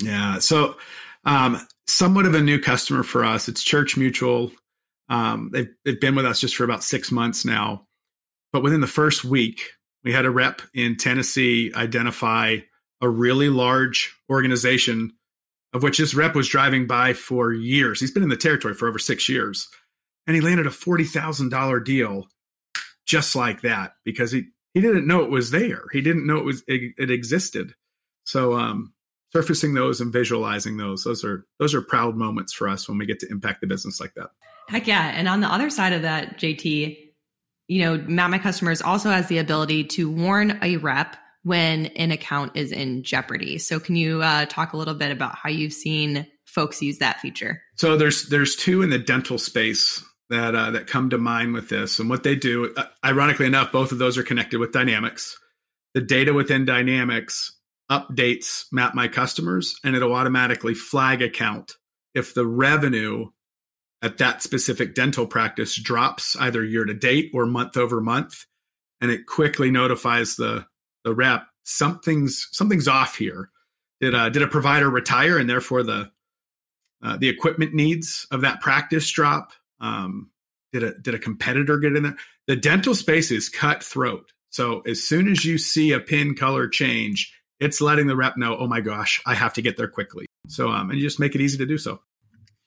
Yeah. 0.02 0.40
So, 0.40 0.78
um, 1.26 1.66
somewhat 1.88 2.26
of 2.26 2.36
a 2.36 2.42
new 2.42 2.60
customer 2.60 3.04
for 3.04 3.24
us. 3.24 3.48
It's 3.48 3.64
Church 3.64 3.98
Mutual. 3.98 4.52
Um, 5.10 5.50
they've, 5.54 5.70
they've 5.84 6.00
been 6.00 6.16
with 6.16 6.26
us 6.26 6.40
just 6.40 6.56
for 6.56 6.64
about 6.64 6.84
six 6.84 7.12
months 7.12 7.46
now. 7.46 7.86
But 8.52 8.64
within 8.64 8.82
the 8.82 8.88
first 8.88 9.24
week, 9.24 9.72
we 10.04 10.14
had 10.14 10.26
a 10.26 10.32
rep 10.32 10.62
in 10.74 10.98
Tennessee 10.98 11.72
identify 11.76 12.58
a 13.02 13.10
really 13.10 13.50
large 13.50 14.16
organization 14.30 15.12
of 15.76 15.84
which 15.84 15.98
this 15.98 16.16
rep 16.16 16.34
was 16.36 16.48
driving 16.48 16.88
by 16.88 17.12
for 17.12 17.52
years. 17.52 18.00
He's 18.00 18.10
been 18.10 18.24
in 18.24 18.30
the 18.30 18.38
territory 18.38 18.74
for 18.74 18.88
over 18.88 18.98
six 18.98 19.28
years 19.28 19.68
and 20.26 20.34
he 20.34 20.42
landed 20.42 20.66
a 20.66 20.70
$40,000 20.70 21.84
deal 21.84 22.28
just 23.06 23.36
like 23.36 23.62
that 23.62 23.96
because 24.06 24.32
he, 24.32 24.46
he 24.74 24.80
didn't 24.80 25.06
know 25.06 25.22
it 25.22 25.30
was 25.30 25.52
there. 25.52 25.84
He 25.92 26.00
didn't 26.00 26.26
know 26.26 26.38
it 26.38 26.46
was 26.46 26.64
it, 26.66 26.94
it 26.98 27.12
existed. 27.12 27.74
So 28.24 28.54
um, 28.54 28.94
surfacing 29.34 29.74
those 29.74 30.00
and 30.00 30.14
visualizing 30.14 30.78
those, 30.78 31.04
those 31.04 31.26
are 31.26 31.46
those 31.60 31.76
are 31.76 31.82
proud 31.82 32.16
moments 32.16 32.54
for 32.54 32.70
us 32.70 32.88
when 32.88 32.98
we 32.98 33.06
get 33.06 33.20
to 33.20 33.30
impact 33.30 33.60
the 33.60 33.68
business 33.68 34.00
like 34.00 34.14
that. 34.16 34.30
Heck 34.70 34.88
yeah. 34.88 35.12
And 35.14 35.28
on 35.28 35.42
the 35.42 35.52
other 35.52 35.70
side 35.70 35.92
of 35.92 36.04
that, 36.04 36.40
JT, 36.40 36.98
you 37.68 37.82
know, 37.82 37.98
Map 38.08 38.30
My 38.30 38.40
Customers 38.40 38.82
also 38.82 39.10
has 39.10 39.28
the 39.28 39.40
ability 39.40 39.84
to 39.84 40.10
warn 40.10 40.58
a 40.62 40.78
rep 40.78 41.18
when 41.46 41.86
an 41.88 42.10
account 42.10 42.52
is 42.56 42.72
in 42.72 43.04
jeopardy. 43.04 43.60
So 43.60 43.80
can 43.80 43.96
you 43.96 44.24
uh, 44.24 44.48
talk 44.48 44.74
a 44.74 44.78
little 44.78 44.96
bit 44.96 45.12
about 45.12 45.36
how 45.36 45.50
you've 45.50 45.74
seen 45.74 46.26
folks 46.48 46.82
use 46.82 46.98
that 46.98 47.20
feature? 47.20 47.62
So 47.76 47.96
there's 47.96 48.28
there's 48.30 48.56
two 48.56 48.82
in 48.82 48.90
the 48.90 48.98
dental 48.98 49.38
space 49.38 50.04
that 50.32 50.56
uh, 50.56 50.72
that 50.72 50.88
come 50.88 51.12
to 51.12 51.20
mind 51.20 51.54
with 51.54 51.70
this. 51.70 52.00
And 52.00 52.10
what 52.10 52.24
they 52.24 52.36
do, 52.36 52.74
uh, 52.76 52.86
ironically 53.06 53.46
enough, 53.46 53.72
both 53.72 53.92
of 53.92 54.00
those 54.00 54.18
are 54.18 54.24
connected 54.24 54.60
with 54.60 54.72
Dynamics. 54.72 55.38
The 55.94 56.02
data 56.02 56.34
within 56.34 56.66
Dynamics 56.66 57.56
updates 57.92 58.66
Map 58.72 58.96
My 58.96 59.08
Customers, 59.08 59.76
and 59.84 59.96
it'll 59.96 60.16
automatically 60.16 60.74
flag 60.74 61.22
account 61.22 61.74
if 62.16 62.34
the 62.34 62.48
revenue 62.48 63.28
at 64.02 64.18
that 64.18 64.42
specific 64.42 64.96
dental 64.96 65.28
practice 65.28 65.76
drops 65.76 66.36
either 66.38 66.64
year 66.64 66.86
to 66.86 66.94
date 66.96 67.30
or 67.36 67.46
month 67.46 67.78
over 67.78 68.02
month, 68.02 68.46
and 69.00 69.12
it 69.12 69.28
quickly 69.28 69.70
notifies 69.70 70.38
the 70.38 70.66
the 71.06 71.14
rep 71.14 71.48
something's 71.64 72.50
something's 72.52 72.90
off 72.90 73.16
here. 73.16 73.50
Did 74.02 74.14
uh, 74.14 74.30
did 74.30 74.42
a 74.42 74.48
provider 74.48 74.90
retire 74.90 75.38
and 75.38 75.50
therefore 75.50 75.84
the 75.84 76.12
uh, 77.02 77.18
the 77.18 77.30
equipment 77.30 77.74
needs 77.74 78.28
of 78.32 78.42
that 78.42 78.60
practice 78.60 79.10
drop? 79.10 79.54
Um, 79.80 80.32
did 80.74 80.84
a 80.84 80.94
did 81.00 81.14
a 81.14 81.20
competitor 81.20 81.78
get 81.78 81.96
in 81.96 82.04
there? 82.04 82.18
The 82.48 82.56
dental 82.58 82.96
space 82.96 83.32
is 83.32 83.48
cutthroat. 83.48 84.32
So 84.50 84.82
as 84.82 85.04
soon 85.04 85.30
as 85.30 85.46
you 85.46 85.58
see 85.58 85.92
a 85.92 86.00
pin 86.00 86.36
color 86.36 86.68
change, 86.68 87.34
it's 87.60 87.82
letting 87.82 88.08
the 88.08 88.16
rep 88.16 88.38
know, 88.38 88.58
oh 88.58 88.68
my 88.68 88.82
gosh, 88.82 89.22
I 89.26 89.34
have 89.34 89.54
to 89.54 89.62
get 89.62 89.78
there 89.78 89.88
quickly. 89.88 90.26
So 90.48 90.70
um, 90.70 90.90
and 90.90 91.00
you 91.00 91.06
just 91.06 91.20
make 91.20 91.36
it 91.36 91.42
easy 91.42 91.58
to 91.58 91.66
do 91.66 91.78
so. 91.78 92.02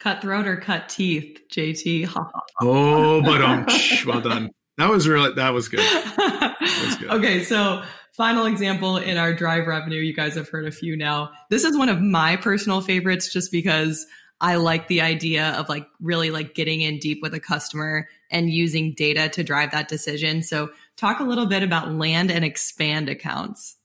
Cut 0.00 0.23
throat 0.23 0.47
or 0.47 0.57
cut 0.57 0.88
teeth, 0.88 1.40
JT. 1.52 2.09
oh, 2.62 3.21
but 3.23 3.42
um, 3.42 3.66
well 4.07 4.21
done. 4.21 4.50
That 4.76 4.90
was 4.90 5.09
really 5.09 5.35
that 5.35 5.50
was 5.50 5.68
good. 5.68 5.80
That 5.80 6.57
was 6.61 6.97
good. 6.97 7.11
okay, 7.11 7.42
so 7.42 7.83
final 8.19 8.47
example 8.47 8.97
in 8.97 9.17
our 9.17 9.33
drive 9.33 9.69
revenue. 9.69 10.01
You 10.01 10.13
guys 10.13 10.35
have 10.35 10.49
heard 10.49 10.67
a 10.67 10.73
few 10.73 10.97
now. 10.97 11.31
This 11.51 11.65
is 11.65 11.79
one 11.79 11.89
of 11.89 12.03
my 12.03 12.37
personal 12.37 12.81
favorites, 12.81 13.33
just 13.33 13.53
because 13.53 14.05
I 14.41 14.57
like 14.57 14.89
the 14.89 15.01
idea 15.01 15.51
of 15.53 15.69
like 15.69 15.87
really 16.01 16.31
like 16.31 16.55
getting 16.55 16.81
in 16.81 16.99
deep 16.99 17.23
with 17.23 17.33
a 17.33 17.41
customer 17.41 18.09
and 18.31 18.51
using 18.51 18.93
data 18.93 19.29
to 19.31 19.45
drive 19.45 19.71
that 19.71 19.89
decision. 19.89 20.43
So 20.43 20.71
talk 20.97 21.21
a 21.21 21.25
little 21.25 21.47
bit 21.47 21.63
about 21.63 21.93
land 21.93 22.31
and 22.31 22.45
expand 22.45 23.09
accounts. 23.09 23.77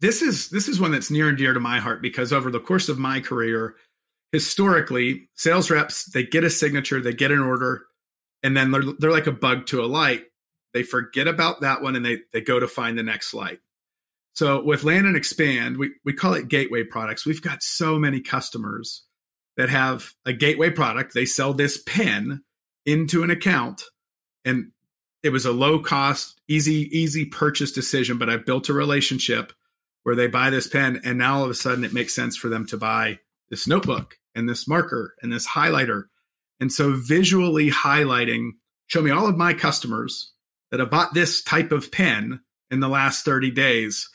This 0.00 0.22
is 0.22 0.50
this 0.50 0.66
is 0.66 0.80
one 0.80 0.90
that's 0.90 1.10
near 1.10 1.28
and 1.28 1.38
dear 1.38 1.52
to 1.52 1.60
my 1.60 1.78
heart 1.78 2.02
because 2.02 2.32
over 2.32 2.50
the 2.50 2.58
course 2.58 2.88
of 2.88 2.98
my 2.98 3.20
career, 3.20 3.76
historically, 4.32 5.28
sales 5.36 5.70
reps 5.70 6.06
they 6.06 6.24
get 6.24 6.42
a 6.42 6.50
signature, 6.50 7.00
they 7.00 7.14
get 7.14 7.30
an 7.30 7.38
order, 7.38 7.86
and 8.42 8.56
then 8.56 8.72
they're 8.72 8.82
they're 8.98 9.12
like 9.12 9.28
a 9.28 9.32
bug 9.32 9.66
to 9.66 9.84
a 9.84 9.86
light. 9.86 10.24
They 10.74 10.82
forget 10.82 11.28
about 11.28 11.60
that 11.60 11.82
one 11.82 11.96
and 11.96 12.04
they 12.04 12.18
they 12.32 12.40
go 12.40 12.58
to 12.58 12.68
find 12.68 12.98
the 12.98 13.02
next 13.02 13.34
light. 13.34 13.60
So 14.34 14.62
with 14.62 14.84
land 14.84 15.06
and 15.06 15.16
expand, 15.16 15.76
we, 15.76 15.90
we 16.04 16.14
call 16.14 16.34
it 16.34 16.48
gateway 16.48 16.84
products. 16.84 17.26
We've 17.26 17.42
got 17.42 17.62
so 17.62 17.98
many 17.98 18.20
customers 18.20 19.04
that 19.56 19.68
have 19.68 20.12
a 20.24 20.32
gateway 20.32 20.70
product. 20.70 21.12
They 21.12 21.26
sell 21.26 21.52
this 21.52 21.82
pen 21.82 22.42
into 22.86 23.22
an 23.22 23.30
account 23.30 23.82
and 24.44 24.72
it 25.22 25.30
was 25.30 25.44
a 25.44 25.52
low 25.52 25.78
cost, 25.78 26.40
easy, 26.48 26.88
easy 26.96 27.26
purchase 27.26 27.72
decision, 27.72 28.18
but 28.18 28.30
I've 28.30 28.46
built 28.46 28.68
a 28.68 28.72
relationship 28.72 29.52
where 30.02 30.16
they 30.16 30.26
buy 30.26 30.50
this 30.50 30.66
pen 30.66 31.00
and 31.04 31.18
now 31.18 31.36
all 31.36 31.44
of 31.44 31.50
a 31.50 31.54
sudden 31.54 31.84
it 31.84 31.92
makes 31.92 32.14
sense 32.14 32.36
for 32.36 32.48
them 32.48 32.66
to 32.68 32.76
buy 32.76 33.20
this 33.50 33.68
notebook 33.68 34.16
and 34.34 34.48
this 34.48 34.66
marker 34.66 35.14
and 35.22 35.30
this 35.30 35.46
highlighter. 35.46 36.04
And 36.58 36.72
so 36.72 36.94
visually 36.94 37.70
highlighting, 37.70 38.52
show 38.86 39.02
me 39.02 39.10
all 39.10 39.28
of 39.28 39.36
my 39.36 39.52
customers 39.52 40.31
that 40.72 40.80
have 40.80 40.90
bought 40.90 41.14
this 41.14 41.42
type 41.42 41.70
of 41.70 41.92
pen 41.92 42.40
in 42.70 42.80
the 42.80 42.88
last 42.88 43.24
30 43.24 43.52
days. 43.52 44.08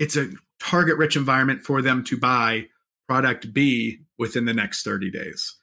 It's 0.00 0.16
a 0.16 0.30
target 0.58 0.96
rich 0.96 1.14
environment 1.14 1.62
for 1.62 1.82
them 1.82 2.02
to 2.04 2.16
buy 2.16 2.66
product 3.06 3.52
B 3.52 4.00
within 4.18 4.46
the 4.46 4.54
next 4.54 4.82
30 4.82 5.10
days. 5.10 5.56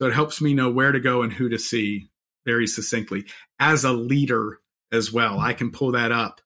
So 0.00 0.08
it 0.08 0.14
helps 0.14 0.40
me 0.40 0.54
know 0.54 0.70
where 0.70 0.92
to 0.92 0.98
go 0.98 1.22
and 1.22 1.32
who 1.32 1.48
to 1.50 1.58
see 1.58 2.08
very 2.44 2.66
succinctly. 2.66 3.26
As 3.60 3.84
a 3.84 3.92
leader 3.92 4.58
as 4.90 5.12
well, 5.12 5.38
I 5.38 5.52
can 5.52 5.70
pull 5.70 5.92
that 5.92 6.10
up 6.10 6.40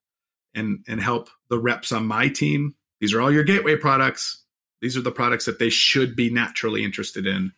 and, 0.53 0.83
and 0.87 1.01
help 1.01 1.29
the 1.49 1.59
reps 1.59 1.91
on 1.91 2.05
my 2.05 2.27
team. 2.27 2.75
These 2.99 3.13
are 3.13 3.21
all 3.21 3.31
your 3.31 3.43
gateway 3.43 3.77
products. 3.77 4.43
These 4.81 4.97
are 4.97 5.01
the 5.01 5.11
products 5.11 5.45
that 5.45 5.57
they 5.57 5.69
should 5.69 6.15
be 6.15 6.29
naturally 6.29 6.83
interested 6.83 7.25
in 7.25 7.53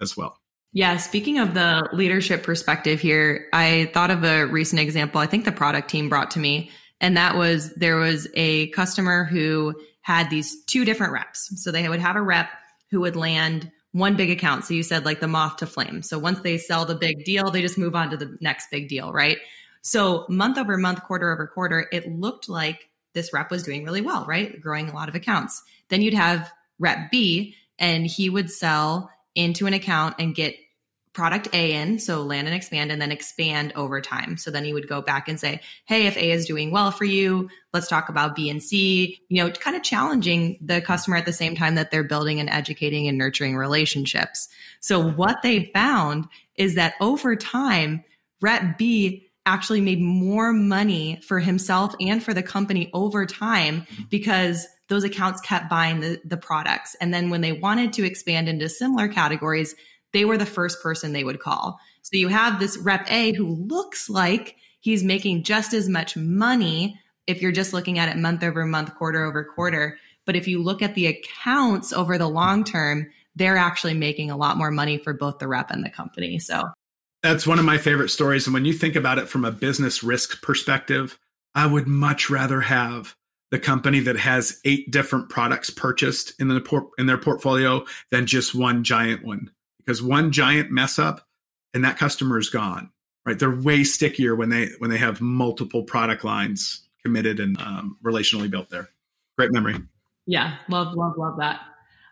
as 0.00 0.16
well. 0.16 0.39
Yeah, 0.72 0.98
speaking 0.98 1.38
of 1.40 1.54
the 1.54 1.88
leadership 1.92 2.44
perspective 2.44 3.00
here, 3.00 3.48
I 3.52 3.90
thought 3.92 4.10
of 4.10 4.22
a 4.22 4.44
recent 4.44 4.80
example 4.80 5.20
I 5.20 5.26
think 5.26 5.44
the 5.44 5.52
product 5.52 5.90
team 5.90 6.08
brought 6.08 6.30
to 6.32 6.38
me. 6.38 6.70
And 7.00 7.16
that 7.16 7.36
was 7.36 7.72
there 7.74 7.96
was 7.96 8.28
a 8.34 8.68
customer 8.68 9.24
who 9.24 9.74
had 10.02 10.30
these 10.30 10.64
two 10.64 10.84
different 10.84 11.12
reps. 11.12 11.62
So 11.62 11.72
they 11.72 11.88
would 11.88 12.00
have 12.00 12.16
a 12.16 12.22
rep 12.22 12.50
who 12.90 13.00
would 13.00 13.16
land 13.16 13.70
one 13.92 14.16
big 14.16 14.30
account. 14.30 14.64
So 14.64 14.74
you 14.74 14.82
said 14.82 15.04
like 15.04 15.20
the 15.20 15.28
moth 15.28 15.56
to 15.58 15.66
flame. 15.66 16.02
So 16.02 16.18
once 16.18 16.40
they 16.40 16.58
sell 16.58 16.84
the 16.84 16.94
big 16.94 17.24
deal, 17.24 17.50
they 17.50 17.62
just 17.62 17.78
move 17.78 17.96
on 17.96 18.10
to 18.10 18.16
the 18.16 18.36
next 18.40 18.70
big 18.70 18.88
deal, 18.88 19.12
right? 19.12 19.38
So 19.82 20.26
month 20.28 20.58
over 20.58 20.76
month, 20.76 21.02
quarter 21.02 21.32
over 21.32 21.46
quarter, 21.46 21.88
it 21.90 22.10
looked 22.12 22.48
like 22.48 22.88
this 23.14 23.32
rep 23.32 23.50
was 23.50 23.64
doing 23.64 23.84
really 23.84 24.02
well, 24.02 24.24
right? 24.26 24.60
Growing 24.60 24.88
a 24.88 24.94
lot 24.94 25.08
of 25.08 25.14
accounts. 25.14 25.62
Then 25.88 26.02
you'd 26.02 26.14
have 26.14 26.52
rep 26.78 27.10
B 27.10 27.56
and 27.78 28.06
he 28.06 28.30
would 28.30 28.50
sell 28.50 29.10
into 29.34 29.66
an 29.66 29.74
account 29.74 30.16
and 30.18 30.34
get 30.34 30.54
product 31.12 31.48
A 31.52 31.72
in, 31.72 31.98
so 31.98 32.22
land 32.22 32.46
and 32.46 32.54
expand, 32.54 32.92
and 32.92 33.02
then 33.02 33.10
expand 33.10 33.72
over 33.74 34.00
time. 34.00 34.36
So 34.36 34.50
then 34.50 34.64
you 34.64 34.74
would 34.74 34.88
go 34.88 35.02
back 35.02 35.28
and 35.28 35.40
say, 35.40 35.60
hey, 35.86 36.06
if 36.06 36.16
A 36.16 36.30
is 36.30 36.46
doing 36.46 36.70
well 36.70 36.90
for 36.90 37.04
you, 37.04 37.48
let's 37.72 37.88
talk 37.88 38.08
about 38.08 38.36
B 38.36 38.48
and 38.48 38.62
C, 38.62 39.18
you 39.28 39.42
know, 39.42 39.50
kind 39.50 39.76
of 39.76 39.82
challenging 39.82 40.58
the 40.60 40.80
customer 40.80 41.16
at 41.16 41.26
the 41.26 41.32
same 41.32 41.56
time 41.56 41.74
that 41.74 41.90
they're 41.90 42.04
building 42.04 42.38
and 42.38 42.48
educating 42.48 43.08
and 43.08 43.18
nurturing 43.18 43.56
relationships. 43.56 44.48
So 44.80 45.00
what 45.10 45.42
they 45.42 45.70
found 45.74 46.26
is 46.54 46.76
that 46.76 46.94
over 47.00 47.34
time, 47.34 48.04
rep 48.40 48.78
B 48.78 49.26
actually 49.46 49.80
made 49.80 50.00
more 50.00 50.52
money 50.52 51.20
for 51.26 51.40
himself 51.40 51.94
and 51.98 52.22
for 52.22 52.32
the 52.32 52.42
company 52.42 52.90
over 52.92 53.26
time 53.26 53.80
mm-hmm. 53.80 54.02
because 54.10 54.66
those 54.88 55.04
accounts 55.04 55.40
kept 55.40 55.68
buying 55.70 56.00
the, 56.00 56.20
the 56.24 56.36
products. 56.36 56.94
And 57.00 57.12
then 57.12 57.30
when 57.30 57.40
they 57.40 57.52
wanted 57.52 57.92
to 57.94 58.04
expand 58.04 58.48
into 58.48 58.68
similar 58.68 59.08
categories, 59.08 59.74
they 60.12 60.24
were 60.24 60.38
the 60.38 60.46
first 60.46 60.82
person 60.82 61.12
they 61.12 61.24
would 61.24 61.40
call. 61.40 61.78
So 62.02 62.16
you 62.16 62.28
have 62.28 62.58
this 62.58 62.76
rep 62.78 63.10
A 63.10 63.32
who 63.32 63.46
looks 63.46 64.08
like 64.08 64.56
he's 64.80 65.04
making 65.04 65.44
just 65.44 65.72
as 65.74 65.88
much 65.88 66.16
money 66.16 66.98
if 67.26 67.40
you're 67.40 67.52
just 67.52 67.72
looking 67.72 67.98
at 67.98 68.08
it 68.08 68.18
month 68.18 68.42
over 68.42 68.64
month, 68.66 68.94
quarter 68.96 69.24
over 69.24 69.44
quarter. 69.44 69.98
But 70.26 70.36
if 70.36 70.48
you 70.48 70.62
look 70.62 70.82
at 70.82 70.94
the 70.94 71.06
accounts 71.06 71.92
over 71.92 72.18
the 72.18 72.28
long 72.28 72.64
term, 72.64 73.10
they're 73.36 73.56
actually 73.56 73.94
making 73.94 74.30
a 74.30 74.36
lot 74.36 74.56
more 74.56 74.70
money 74.70 74.98
for 74.98 75.12
both 75.12 75.38
the 75.38 75.48
rep 75.48 75.70
and 75.70 75.84
the 75.84 75.90
company. 75.90 76.38
So 76.38 76.70
that's 77.22 77.46
one 77.46 77.58
of 77.58 77.64
my 77.64 77.78
favorite 77.78 78.08
stories. 78.08 78.46
And 78.46 78.54
when 78.54 78.64
you 78.64 78.72
think 78.72 78.96
about 78.96 79.18
it 79.18 79.28
from 79.28 79.44
a 79.44 79.52
business 79.52 80.02
risk 80.02 80.42
perspective, 80.42 81.18
I 81.54 81.66
would 81.66 81.86
much 81.86 82.30
rather 82.30 82.62
have 82.62 83.14
the 83.50 83.58
company 83.58 84.00
that 84.00 84.16
has 84.16 84.60
eight 84.64 84.90
different 84.90 85.28
products 85.28 85.70
purchased 85.70 86.32
in 86.40 86.48
the 86.48 86.88
in 86.98 87.06
their 87.06 87.18
portfolio 87.18 87.84
than 88.10 88.26
just 88.26 88.54
one 88.54 88.84
giant 88.84 89.24
one 89.24 89.50
because 89.90 90.02
one 90.02 90.30
giant 90.32 90.70
mess 90.70 90.98
up 90.98 91.26
and 91.74 91.84
that 91.84 91.98
customer 91.98 92.38
is 92.38 92.48
gone 92.48 92.90
right? 93.24 93.38
They're 93.38 93.54
way 93.54 93.84
stickier 93.84 94.34
when 94.34 94.48
they 94.48 94.70
when 94.78 94.90
they 94.90 94.98
have 94.98 95.20
multiple 95.20 95.82
product 95.82 96.24
lines 96.24 96.82
committed 97.02 97.40
and 97.40 97.60
um, 97.60 97.96
relationally 98.02 98.50
built 98.50 98.70
there. 98.70 98.88
Great 99.38 99.52
memory. 99.52 99.76
Yeah 100.26 100.56
love 100.68 100.94
love 100.94 101.16
love 101.16 101.38
that. 101.38 101.60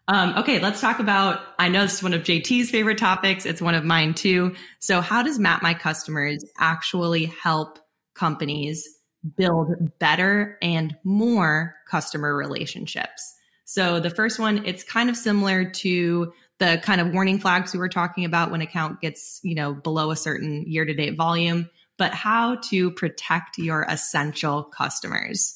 Um, 0.08 0.34
okay 0.38 0.58
let's 0.58 0.80
talk 0.80 1.00
about 1.00 1.40
i 1.58 1.68
know 1.68 1.82
this 1.82 1.96
is 1.96 2.02
one 2.02 2.14
of 2.14 2.22
jt's 2.22 2.70
favorite 2.70 2.98
topics. 2.98 3.44
It's 3.46 3.60
one 3.60 3.74
of 3.74 3.84
mine 3.84 4.14
too. 4.14 4.54
So 4.78 5.00
how 5.00 5.22
does 5.22 5.38
map 5.38 5.62
my 5.62 5.74
customers 5.74 6.44
actually 6.58 7.26
help 7.26 7.78
companies 8.14 8.88
build 9.36 9.98
better 9.98 10.56
and 10.62 10.96
more 11.04 11.74
customer 11.90 12.34
relationships? 12.36 13.34
So 13.64 14.00
the 14.00 14.10
first 14.10 14.38
one 14.38 14.64
it's 14.64 14.82
kind 14.82 15.10
of 15.10 15.16
similar 15.16 15.68
to 15.70 16.32
the 16.58 16.80
kind 16.82 17.00
of 17.00 17.12
warning 17.12 17.38
flags 17.38 17.72
we 17.72 17.78
were 17.78 17.88
talking 17.88 18.24
about 18.24 18.50
when 18.50 18.60
account 18.60 19.00
gets, 19.00 19.40
you 19.42 19.54
know, 19.54 19.74
below 19.74 20.10
a 20.10 20.16
certain 20.16 20.64
year 20.66 20.84
to 20.84 20.94
date 20.94 21.16
volume, 21.16 21.70
but 21.96 22.12
how 22.12 22.56
to 22.56 22.90
protect 22.90 23.58
your 23.58 23.82
essential 23.88 24.64
customers. 24.64 25.54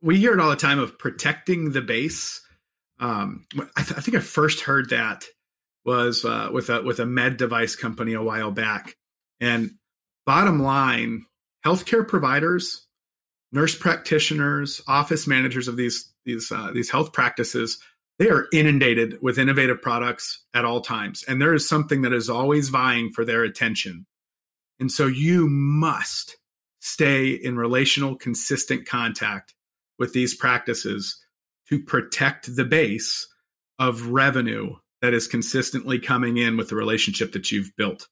We 0.00 0.18
hear 0.18 0.32
it 0.32 0.40
all 0.40 0.50
the 0.50 0.56
time 0.56 0.78
of 0.78 0.98
protecting 0.98 1.72
the 1.72 1.82
base. 1.82 2.40
Um, 2.98 3.46
I, 3.76 3.82
th- 3.82 3.98
I, 3.98 4.00
think 4.00 4.16
I 4.16 4.20
first 4.20 4.60
heard 4.60 4.90
that 4.90 5.24
was 5.84 6.24
uh, 6.24 6.48
with 6.52 6.70
a 6.70 6.82
with 6.82 7.00
a 7.00 7.06
med 7.06 7.36
device 7.36 7.76
company 7.76 8.14
a 8.14 8.22
while 8.22 8.50
back. 8.50 8.96
And 9.40 9.72
bottom 10.24 10.62
line, 10.62 11.26
healthcare 11.64 12.06
providers, 12.06 12.86
nurse 13.50 13.76
practitioners, 13.76 14.80
office 14.86 15.26
managers 15.26 15.68
of 15.68 15.76
these 15.76 16.12
these 16.24 16.50
uh, 16.52 16.70
these 16.72 16.90
health 16.90 17.12
practices 17.12 17.78
they 18.22 18.30
are 18.30 18.46
inundated 18.52 19.18
with 19.20 19.36
innovative 19.36 19.82
products 19.82 20.44
at 20.54 20.64
all 20.64 20.80
times. 20.80 21.24
And 21.26 21.42
there 21.42 21.54
is 21.54 21.68
something 21.68 22.02
that 22.02 22.12
is 22.12 22.30
always 22.30 22.68
vying 22.68 23.10
for 23.10 23.24
their 23.24 23.42
attention. 23.42 24.06
And 24.78 24.92
so 24.92 25.08
you 25.08 25.48
must 25.48 26.36
stay 26.78 27.30
in 27.30 27.56
relational, 27.56 28.14
consistent 28.14 28.86
contact 28.86 29.54
with 29.98 30.12
these 30.12 30.36
practices 30.36 31.18
to 31.68 31.82
protect 31.82 32.54
the 32.54 32.64
base 32.64 33.26
of 33.80 34.06
revenue 34.06 34.76
that 35.00 35.14
is 35.14 35.26
consistently 35.26 35.98
coming 35.98 36.36
in 36.36 36.56
with 36.56 36.68
the 36.68 36.76
relationship 36.76 37.32
that 37.32 37.50
you've 37.50 37.74
built. 37.76 38.06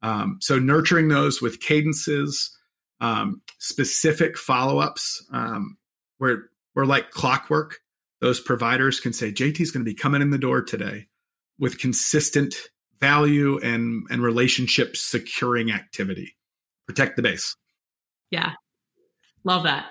Um, 0.00 0.38
so 0.40 0.58
nurturing 0.58 1.08
those 1.08 1.42
with 1.42 1.60
cadences, 1.60 2.56
um, 3.02 3.42
specific 3.58 4.38
follow 4.38 4.78
ups, 4.78 5.22
um, 5.30 5.76
where 6.16 6.44
we're 6.74 6.86
like 6.86 7.10
clockwork 7.10 7.81
those 8.22 8.40
providers 8.40 9.00
can 9.00 9.12
say 9.12 9.32
JT 9.32 9.60
is 9.60 9.72
going 9.72 9.84
to 9.84 9.90
be 9.90 9.96
coming 9.96 10.22
in 10.22 10.30
the 10.30 10.38
door 10.38 10.62
today 10.62 11.08
with 11.58 11.78
consistent 11.78 12.54
value 13.00 13.58
and 13.58 14.06
and 14.10 14.22
relationship 14.22 14.96
securing 14.96 15.72
activity. 15.72 16.36
Protect 16.86 17.16
the 17.16 17.22
base. 17.22 17.56
Yeah. 18.30 18.52
Love 19.44 19.64
that. 19.64 19.86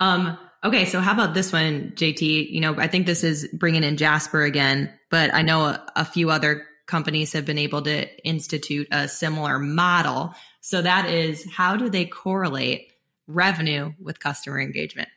Um, 0.00 0.38
okay, 0.64 0.86
so 0.86 1.00
how 1.00 1.12
about 1.12 1.34
this 1.34 1.52
one, 1.52 1.92
JT? 1.94 2.50
You 2.50 2.60
know, 2.60 2.74
I 2.78 2.88
think 2.88 3.06
this 3.06 3.22
is 3.22 3.46
bringing 3.52 3.84
in 3.84 3.98
Jasper 3.98 4.42
again, 4.42 4.92
but 5.10 5.32
I 5.34 5.42
know 5.42 5.64
a, 5.64 5.86
a 5.94 6.04
few 6.06 6.30
other 6.30 6.66
companies 6.86 7.34
have 7.34 7.44
been 7.44 7.58
able 7.58 7.82
to 7.82 8.26
institute 8.26 8.88
a 8.90 9.08
similar 9.08 9.58
model. 9.58 10.34
So 10.62 10.80
that 10.80 11.10
is 11.10 11.46
how 11.50 11.76
do 11.76 11.90
they 11.90 12.06
correlate 12.06 12.92
revenue 13.26 13.92
with 14.00 14.20
customer 14.20 14.60
engagement. 14.60 15.08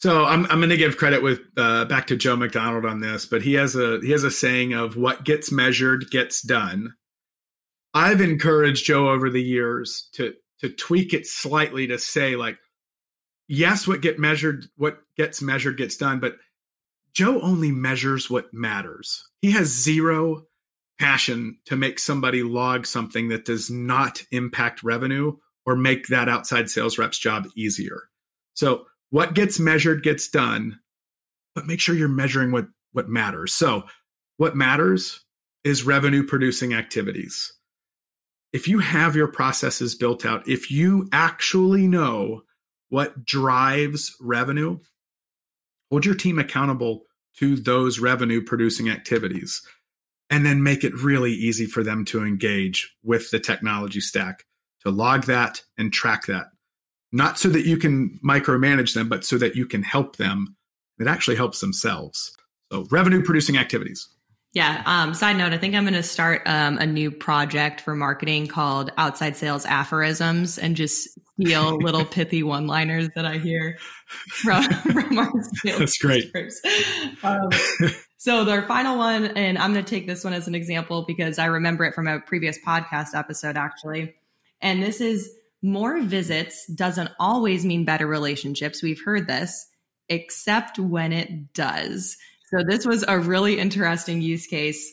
So 0.00 0.24
I'm 0.24 0.46
I'm 0.46 0.58
going 0.60 0.70
to 0.70 0.78
give 0.78 0.96
credit 0.96 1.22
with 1.22 1.40
uh, 1.58 1.84
back 1.84 2.06
to 2.06 2.16
Joe 2.16 2.34
McDonald 2.34 2.86
on 2.86 3.00
this, 3.00 3.26
but 3.26 3.42
he 3.42 3.54
has 3.54 3.76
a 3.76 4.00
he 4.00 4.10
has 4.12 4.24
a 4.24 4.30
saying 4.30 4.72
of 4.72 4.96
what 4.96 5.24
gets 5.24 5.52
measured 5.52 6.10
gets 6.10 6.40
done. 6.40 6.94
I've 7.92 8.20
encouraged 8.20 8.86
Joe 8.86 9.10
over 9.10 9.28
the 9.28 9.42
years 9.42 10.08
to 10.14 10.34
to 10.60 10.70
tweak 10.70 11.12
it 11.12 11.26
slightly 11.26 11.86
to 11.88 11.98
say 11.98 12.34
like, 12.34 12.56
yes, 13.46 13.86
what 13.86 14.00
get 14.00 14.18
measured 14.18 14.64
what 14.76 15.00
gets 15.18 15.42
measured 15.42 15.76
gets 15.76 15.98
done, 15.98 16.18
but 16.18 16.36
Joe 17.12 17.38
only 17.42 17.70
measures 17.70 18.30
what 18.30 18.54
matters. 18.54 19.28
He 19.42 19.50
has 19.52 19.66
zero 19.66 20.44
passion 20.98 21.58
to 21.66 21.76
make 21.76 21.98
somebody 21.98 22.42
log 22.42 22.86
something 22.86 23.28
that 23.28 23.44
does 23.44 23.70
not 23.70 24.22
impact 24.30 24.82
revenue 24.82 25.36
or 25.66 25.76
make 25.76 26.06
that 26.06 26.28
outside 26.28 26.70
sales 26.70 26.96
rep's 26.96 27.18
job 27.18 27.48
easier. 27.54 28.04
So 28.54 28.86
what 29.10 29.34
gets 29.34 29.58
measured 29.58 30.02
gets 30.02 30.28
done, 30.28 30.80
but 31.54 31.66
make 31.66 31.80
sure 31.80 31.94
you're 31.94 32.08
measuring 32.08 32.52
what 32.52 32.68
what 32.92 33.08
matters. 33.08 33.52
So, 33.52 33.84
what 34.36 34.56
matters 34.56 35.24
is 35.64 35.84
revenue 35.84 36.24
producing 36.24 36.72
activities. 36.72 37.52
If 38.52 38.66
you 38.66 38.80
have 38.80 39.14
your 39.14 39.28
processes 39.28 39.94
built 39.94 40.24
out, 40.24 40.48
if 40.48 40.70
you 40.70 41.08
actually 41.12 41.86
know 41.86 42.42
what 42.88 43.24
drives 43.24 44.16
revenue, 44.20 44.78
hold 45.90 46.04
your 46.04 46.14
team 46.14 46.38
accountable 46.38 47.02
to 47.36 47.56
those 47.56 48.00
revenue 48.00 48.42
producing 48.42 48.88
activities 48.88 49.62
and 50.28 50.44
then 50.44 50.62
make 50.62 50.84
it 50.84 50.94
really 50.94 51.32
easy 51.32 51.66
for 51.66 51.82
them 51.82 52.04
to 52.06 52.24
engage 52.24 52.96
with 53.02 53.30
the 53.30 53.38
technology 53.38 54.00
stack 54.00 54.44
to 54.82 54.90
log 54.90 55.24
that 55.24 55.62
and 55.76 55.92
track 55.92 56.26
that 56.26 56.46
not 57.12 57.38
so 57.38 57.48
that 57.48 57.66
you 57.66 57.76
can 57.76 58.18
micromanage 58.24 58.94
them, 58.94 59.08
but 59.08 59.24
so 59.24 59.38
that 59.38 59.56
you 59.56 59.66
can 59.66 59.82
help 59.82 60.16
them. 60.16 60.56
It 60.98 61.06
actually 61.06 61.36
helps 61.36 61.60
themselves. 61.60 62.36
So, 62.70 62.86
revenue 62.90 63.22
producing 63.22 63.56
activities. 63.56 64.08
Yeah. 64.52 64.82
Um, 64.84 65.14
side 65.14 65.36
note, 65.36 65.52
I 65.52 65.58
think 65.58 65.74
I'm 65.74 65.84
going 65.84 65.94
to 65.94 66.02
start 66.02 66.42
um, 66.44 66.78
a 66.78 66.86
new 66.86 67.12
project 67.12 67.80
for 67.80 67.94
marketing 67.94 68.48
called 68.48 68.90
Outside 68.96 69.36
Sales 69.36 69.64
Aphorisms 69.64 70.58
and 70.58 70.74
just 70.74 71.08
steal 71.40 71.78
little 71.80 72.04
pithy 72.04 72.42
one 72.42 72.66
liners 72.66 73.08
that 73.14 73.24
I 73.24 73.38
hear 73.38 73.78
from, 74.28 74.64
from 74.92 75.18
our 75.18 75.32
sales. 75.54 75.78
That's 75.78 75.98
great. 75.98 76.32
Um, 77.22 77.48
so, 78.18 78.44
their 78.44 78.62
final 78.66 78.98
one, 78.98 79.26
and 79.36 79.56
I'm 79.56 79.72
going 79.72 79.84
to 79.84 79.90
take 79.90 80.06
this 80.06 80.24
one 80.24 80.32
as 80.32 80.48
an 80.48 80.54
example 80.54 81.04
because 81.06 81.38
I 81.38 81.46
remember 81.46 81.84
it 81.84 81.94
from 81.94 82.08
a 82.08 82.20
previous 82.20 82.58
podcast 82.64 83.14
episode, 83.14 83.56
actually. 83.56 84.14
And 84.60 84.82
this 84.82 85.00
is 85.00 85.32
more 85.62 86.00
visits 86.00 86.66
doesn't 86.66 87.10
always 87.18 87.64
mean 87.64 87.84
better 87.84 88.06
relationships. 88.06 88.82
We've 88.82 89.02
heard 89.04 89.26
this, 89.26 89.66
except 90.08 90.78
when 90.78 91.12
it 91.12 91.52
does. 91.52 92.16
So 92.50 92.64
this 92.66 92.86
was 92.86 93.04
a 93.06 93.18
really 93.18 93.58
interesting 93.58 94.22
use 94.22 94.46
case 94.46 94.90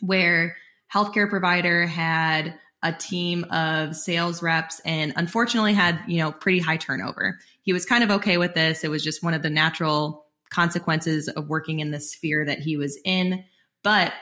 where 0.00 0.56
healthcare 0.92 1.28
provider 1.28 1.86
had 1.86 2.54
a 2.82 2.92
team 2.92 3.44
of 3.50 3.94
sales 3.94 4.42
reps 4.42 4.80
and 4.86 5.12
unfortunately 5.16 5.74
had, 5.74 6.00
you 6.06 6.18
know, 6.18 6.32
pretty 6.32 6.58
high 6.58 6.78
turnover. 6.78 7.38
He 7.62 7.72
was 7.72 7.84
kind 7.84 8.02
of 8.02 8.10
okay 8.10 8.38
with 8.38 8.54
this. 8.54 8.82
It 8.84 8.90
was 8.90 9.04
just 9.04 9.22
one 9.22 9.34
of 9.34 9.42
the 9.42 9.50
natural 9.50 10.24
consequences 10.48 11.28
of 11.28 11.48
working 11.48 11.80
in 11.80 11.90
the 11.90 12.00
sphere 12.00 12.44
that 12.46 12.60
he 12.60 12.76
was 12.76 12.98
in. 13.04 13.44
But 13.82 14.12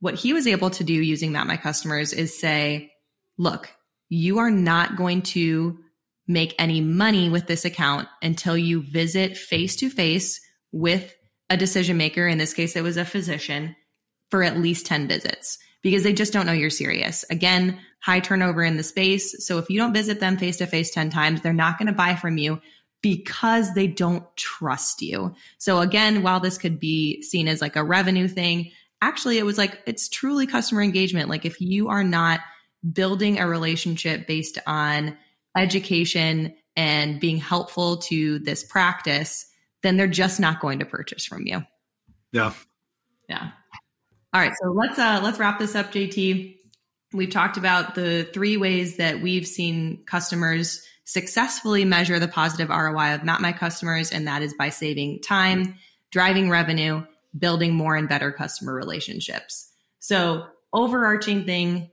what 0.00 0.14
he 0.14 0.32
was 0.32 0.46
able 0.46 0.70
to 0.70 0.84
do 0.84 0.92
using 0.92 1.32
Map 1.32 1.46
My 1.46 1.56
Customers 1.56 2.12
is 2.12 2.38
say, 2.38 2.92
look, 3.36 3.70
you 4.08 4.38
are 4.38 4.50
not 4.50 4.96
going 4.96 5.22
to 5.22 5.78
make 6.26 6.54
any 6.58 6.80
money 6.80 7.28
with 7.28 7.46
this 7.46 7.64
account 7.64 8.08
until 8.22 8.56
you 8.56 8.82
visit 8.82 9.36
face 9.36 9.76
to 9.76 9.90
face 9.90 10.40
with 10.72 11.14
a 11.50 11.56
decision 11.56 11.96
maker. 11.96 12.26
In 12.26 12.38
this 12.38 12.54
case, 12.54 12.76
it 12.76 12.82
was 12.82 12.96
a 12.96 13.04
physician 13.04 13.76
for 14.30 14.42
at 14.42 14.58
least 14.58 14.86
10 14.86 15.06
visits 15.06 15.58
because 15.82 16.02
they 16.02 16.12
just 16.12 16.32
don't 16.32 16.46
know 16.46 16.52
you're 16.52 16.70
serious. 16.70 17.24
Again, 17.30 17.78
high 18.00 18.20
turnover 18.20 18.62
in 18.62 18.76
the 18.76 18.82
space. 18.82 19.46
So 19.46 19.58
if 19.58 19.68
you 19.68 19.78
don't 19.78 19.92
visit 19.92 20.20
them 20.20 20.36
face 20.36 20.56
to 20.58 20.66
face 20.66 20.90
10 20.90 21.10
times, 21.10 21.40
they're 21.40 21.52
not 21.52 21.78
going 21.78 21.86
to 21.86 21.92
buy 21.92 22.14
from 22.14 22.38
you 22.38 22.60
because 23.02 23.74
they 23.74 23.86
don't 23.86 24.24
trust 24.36 25.02
you. 25.02 25.34
So 25.58 25.80
again, 25.80 26.22
while 26.22 26.40
this 26.40 26.56
could 26.56 26.80
be 26.80 27.22
seen 27.22 27.48
as 27.48 27.60
like 27.60 27.76
a 27.76 27.84
revenue 27.84 28.28
thing, 28.28 28.70
actually 29.02 29.38
it 29.38 29.44
was 29.44 29.58
like 29.58 29.80
it's 29.86 30.08
truly 30.08 30.46
customer 30.46 30.80
engagement. 30.80 31.28
Like 31.28 31.44
if 31.44 31.60
you 31.60 31.88
are 31.88 32.02
not 32.02 32.40
building 32.92 33.38
a 33.38 33.46
relationship 33.46 34.26
based 34.26 34.58
on 34.66 35.16
education 35.56 36.54
and 36.76 37.20
being 37.20 37.38
helpful 37.38 37.98
to 37.98 38.38
this 38.40 38.64
practice, 38.64 39.46
then 39.82 39.96
they're 39.96 40.06
just 40.06 40.40
not 40.40 40.60
going 40.60 40.80
to 40.80 40.84
purchase 40.84 41.24
from 41.24 41.46
you. 41.46 41.62
Yeah. 42.32 42.52
Yeah. 43.28 43.50
All 44.32 44.40
right. 44.40 44.52
So 44.60 44.70
let's 44.70 44.98
uh 44.98 45.20
let's 45.22 45.38
wrap 45.38 45.58
this 45.58 45.74
up, 45.74 45.92
JT. 45.92 46.58
We've 47.12 47.30
talked 47.30 47.56
about 47.56 47.94
the 47.94 48.28
three 48.34 48.56
ways 48.56 48.96
that 48.96 49.22
we've 49.22 49.46
seen 49.46 50.02
customers 50.04 50.84
successfully 51.04 51.84
measure 51.84 52.18
the 52.18 52.26
positive 52.26 52.70
ROI 52.70 53.14
of 53.14 53.24
Map 53.24 53.40
My 53.40 53.52
Customers, 53.52 54.10
and 54.10 54.26
that 54.26 54.42
is 54.42 54.54
by 54.54 54.70
saving 54.70 55.20
time, 55.20 55.76
driving 56.10 56.50
revenue, 56.50 57.04
building 57.38 57.74
more 57.74 57.94
and 57.94 58.08
better 58.08 58.32
customer 58.32 58.74
relationships. 58.74 59.70
So 60.00 60.46
overarching 60.72 61.44
thing 61.44 61.90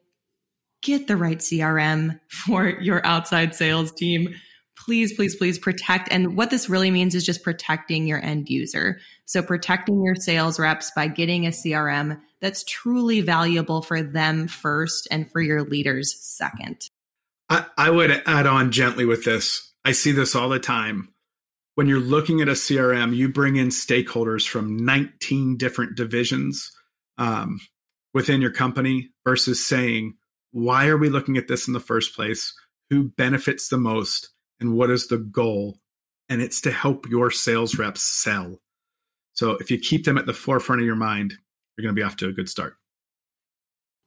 get 0.82 1.08
the 1.08 1.18
right 1.18 1.40
CRM 1.40 2.20
for 2.30 2.68
your 2.68 3.06
outside 3.06 3.56
sales 3.56 3.92
team. 3.92 4.36
Please, 4.78 5.14
please, 5.14 5.36
please 5.36 5.60
protect. 5.60 6.12
And 6.12 6.36
what 6.36 6.50
this 6.50 6.68
really 6.68 6.90
means 6.90 7.14
is 7.14 7.24
just 7.24 7.44
protecting 7.44 8.08
your 8.08 8.24
end 8.24 8.50
user. 8.50 9.00
So, 9.26 9.44
protecting 9.44 10.04
your 10.04 10.16
sales 10.16 10.60
reps 10.60 10.92
by 10.96 11.08
getting 11.08 11.46
a 11.46 11.52
CRM 11.52 12.20
that's 12.42 12.64
truly 12.64 13.22
valuable 13.22 13.82
for 13.82 14.02
them 14.02 14.48
first 14.48 15.08
and 15.12 15.32
for 15.32 15.40
your 15.40 15.62
leaders 15.62 16.18
second. 16.20 16.90
I, 17.50 17.66
I 17.78 17.90
would 17.90 18.24
add 18.26 18.48
on 18.48 18.72
gently 18.72 19.06
with 19.06 19.24
this. 19.24 19.74
I 19.86 19.92
see 19.92 20.12
this 20.12 20.36
all 20.36 20.50
the 20.50 20.60
time. 20.60 21.10
When 21.76 21.88
you're 21.88 22.00
looking 22.00 22.42
at 22.42 22.48
a 22.48 22.54
CRM, 22.54 23.16
you 23.16 23.30
bring 23.30 23.56
in 23.56 23.70
stakeholders 23.70 24.48
from 24.48 24.78
19 24.78 25.58
different 25.58 25.96
divisions 25.96 26.72
um, 27.18 27.60
within 28.14 28.42
your 28.42 28.52
company 28.52 29.10
versus 29.24 29.66
saying, 29.66 30.16
why 30.52 30.88
are 30.88 30.98
we 30.98 31.10
looking 31.10 31.38
at 31.38 31.48
this 31.48 31.68
in 31.68 31.74
the 31.74 31.80
first 31.80 32.16
place? 32.16 32.54
Who 32.90 33.10
benefits 33.10 33.70
the 33.70 33.78
most? 33.78 34.30
And 34.60 34.74
what 34.74 34.90
is 34.90 35.08
the 35.08 35.18
goal? 35.18 35.78
And 36.30 36.42
it's 36.42 36.62
to 36.62 36.72
help 36.72 37.10
your 37.10 37.32
sales 37.32 37.78
reps 37.78 38.02
sell. 38.02 38.60
So 39.34 39.52
if 39.52 39.72
you 39.72 39.80
keep 39.80 40.06
them 40.06 40.18
at 40.18 40.26
the 40.26 40.34
forefront 40.34 40.82
of 40.82 40.86
your 40.86 40.96
mind, 40.96 41.34
you're 41.76 41.84
going 41.84 41.96
to 41.96 42.00
be 42.00 42.04
off 42.04 42.18
to 42.18 42.28
a 42.28 42.34
good 42.34 42.50
start. 42.50 42.76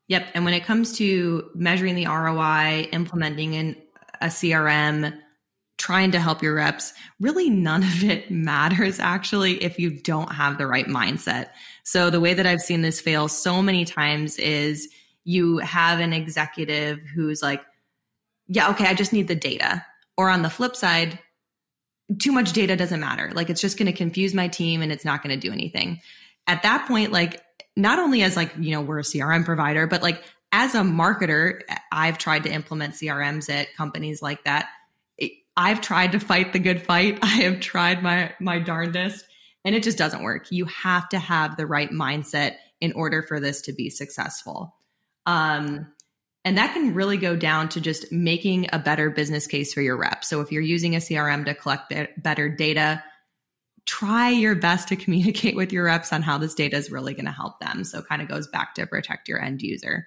Yep. 0.08 0.28
And 0.34 0.44
when 0.44 0.54
it 0.54 0.64
comes 0.64 0.96
to 0.98 1.50
measuring 1.54 1.94
the 1.94 2.06
ROI, 2.06 2.88
implementing 2.92 3.54
in 3.54 3.76
a 4.20 4.26
CRM, 4.26 5.18
trying 5.78 6.12
to 6.12 6.20
help 6.20 6.42
your 6.42 6.54
reps, 6.54 6.92
really 7.20 7.50
none 7.50 7.82
of 7.82 8.04
it 8.04 8.30
matters 8.30 9.00
actually 9.00 9.62
if 9.62 9.78
you 9.78 9.90
don't 9.90 10.32
have 10.32 10.58
the 10.58 10.66
right 10.66 10.86
mindset. 10.86 11.48
So 11.84 12.10
the 12.10 12.20
way 12.20 12.34
that 12.34 12.46
I've 12.46 12.60
seen 12.60 12.82
this 12.82 13.00
fail 13.00 13.28
so 13.28 13.62
many 13.62 13.84
times 13.84 14.38
is 14.38 14.88
you 15.24 15.58
have 15.58 16.00
an 16.00 16.12
executive 16.12 17.00
who's 17.14 17.42
like, 17.42 17.62
yeah, 18.46 18.70
okay, 18.70 18.86
I 18.86 18.94
just 18.94 19.12
need 19.12 19.28
the 19.28 19.34
data. 19.34 19.84
Or 20.16 20.28
on 20.28 20.42
the 20.42 20.50
flip 20.50 20.76
side, 20.76 21.18
too 22.18 22.32
much 22.32 22.52
data 22.52 22.76
doesn't 22.76 23.00
matter. 23.00 23.32
Like 23.34 23.50
it's 23.50 23.60
just 23.60 23.78
going 23.78 23.86
to 23.86 23.96
confuse 23.96 24.34
my 24.34 24.48
team 24.48 24.82
and 24.82 24.92
it's 24.92 25.04
not 25.04 25.22
going 25.22 25.38
to 25.38 25.48
do 25.48 25.52
anything. 25.52 26.00
At 26.46 26.62
that 26.62 26.86
point, 26.86 27.10
like 27.10 27.42
not 27.76 27.98
only 27.98 28.22
as 28.22 28.36
like, 28.36 28.52
you 28.58 28.72
know, 28.72 28.82
we're 28.82 28.98
a 28.98 29.02
CRM 29.02 29.44
provider, 29.44 29.86
but 29.86 30.02
like 30.02 30.22
as 30.52 30.74
a 30.74 30.82
marketer, 30.82 31.60
I've 31.90 32.18
tried 32.18 32.44
to 32.44 32.50
implement 32.50 32.94
CRMs 32.94 33.50
at 33.50 33.74
companies 33.74 34.22
like 34.22 34.44
that. 34.44 34.68
I've 35.56 35.80
tried 35.80 36.12
to 36.12 36.20
fight 36.20 36.52
the 36.52 36.58
good 36.58 36.82
fight. 36.82 37.18
I 37.22 37.26
have 37.26 37.60
tried 37.60 38.02
my 38.02 38.32
my 38.40 38.58
darndest 38.58 39.24
and 39.64 39.74
it 39.74 39.82
just 39.82 39.98
doesn't 39.98 40.22
work. 40.22 40.46
You 40.50 40.66
have 40.66 41.08
to 41.10 41.18
have 41.18 41.56
the 41.56 41.66
right 41.66 41.90
mindset 41.90 42.56
in 42.80 42.92
order 42.92 43.22
for 43.22 43.40
this 43.40 43.62
to 43.62 43.72
be 43.72 43.88
successful. 43.88 44.74
Um, 45.26 45.92
and 46.44 46.58
that 46.58 46.74
can 46.74 46.94
really 46.94 47.16
go 47.16 47.36
down 47.36 47.70
to 47.70 47.80
just 47.80 48.12
making 48.12 48.68
a 48.72 48.78
better 48.78 49.10
business 49.10 49.46
case 49.46 49.72
for 49.72 49.80
your 49.80 49.96
rep. 49.96 50.24
So 50.24 50.40
if 50.40 50.52
you're 50.52 50.62
using 50.62 50.94
a 50.94 50.98
CRM 50.98 51.46
to 51.46 51.54
collect 51.54 51.88
be- 51.88 52.08
better 52.18 52.48
data, 52.50 53.02
try 53.86 54.30
your 54.30 54.54
best 54.54 54.88
to 54.88 54.96
communicate 55.04 55.56
with 55.56 55.72
your 55.72 55.84
reps 55.84 56.12
on 56.12 56.22
how 56.22 56.38
this 56.38 56.54
data 56.54 56.76
is 56.76 56.90
really 56.90 57.14
going 57.14 57.24
to 57.24 57.30
help 57.30 57.60
them. 57.60 57.84
So 57.84 58.00
it 58.00 58.08
kind 58.08 58.20
of 58.20 58.28
goes 58.28 58.46
back 58.46 58.74
to 58.74 58.86
protect 58.86 59.28
your 59.28 59.42
end 59.42 59.62
user. 59.62 60.06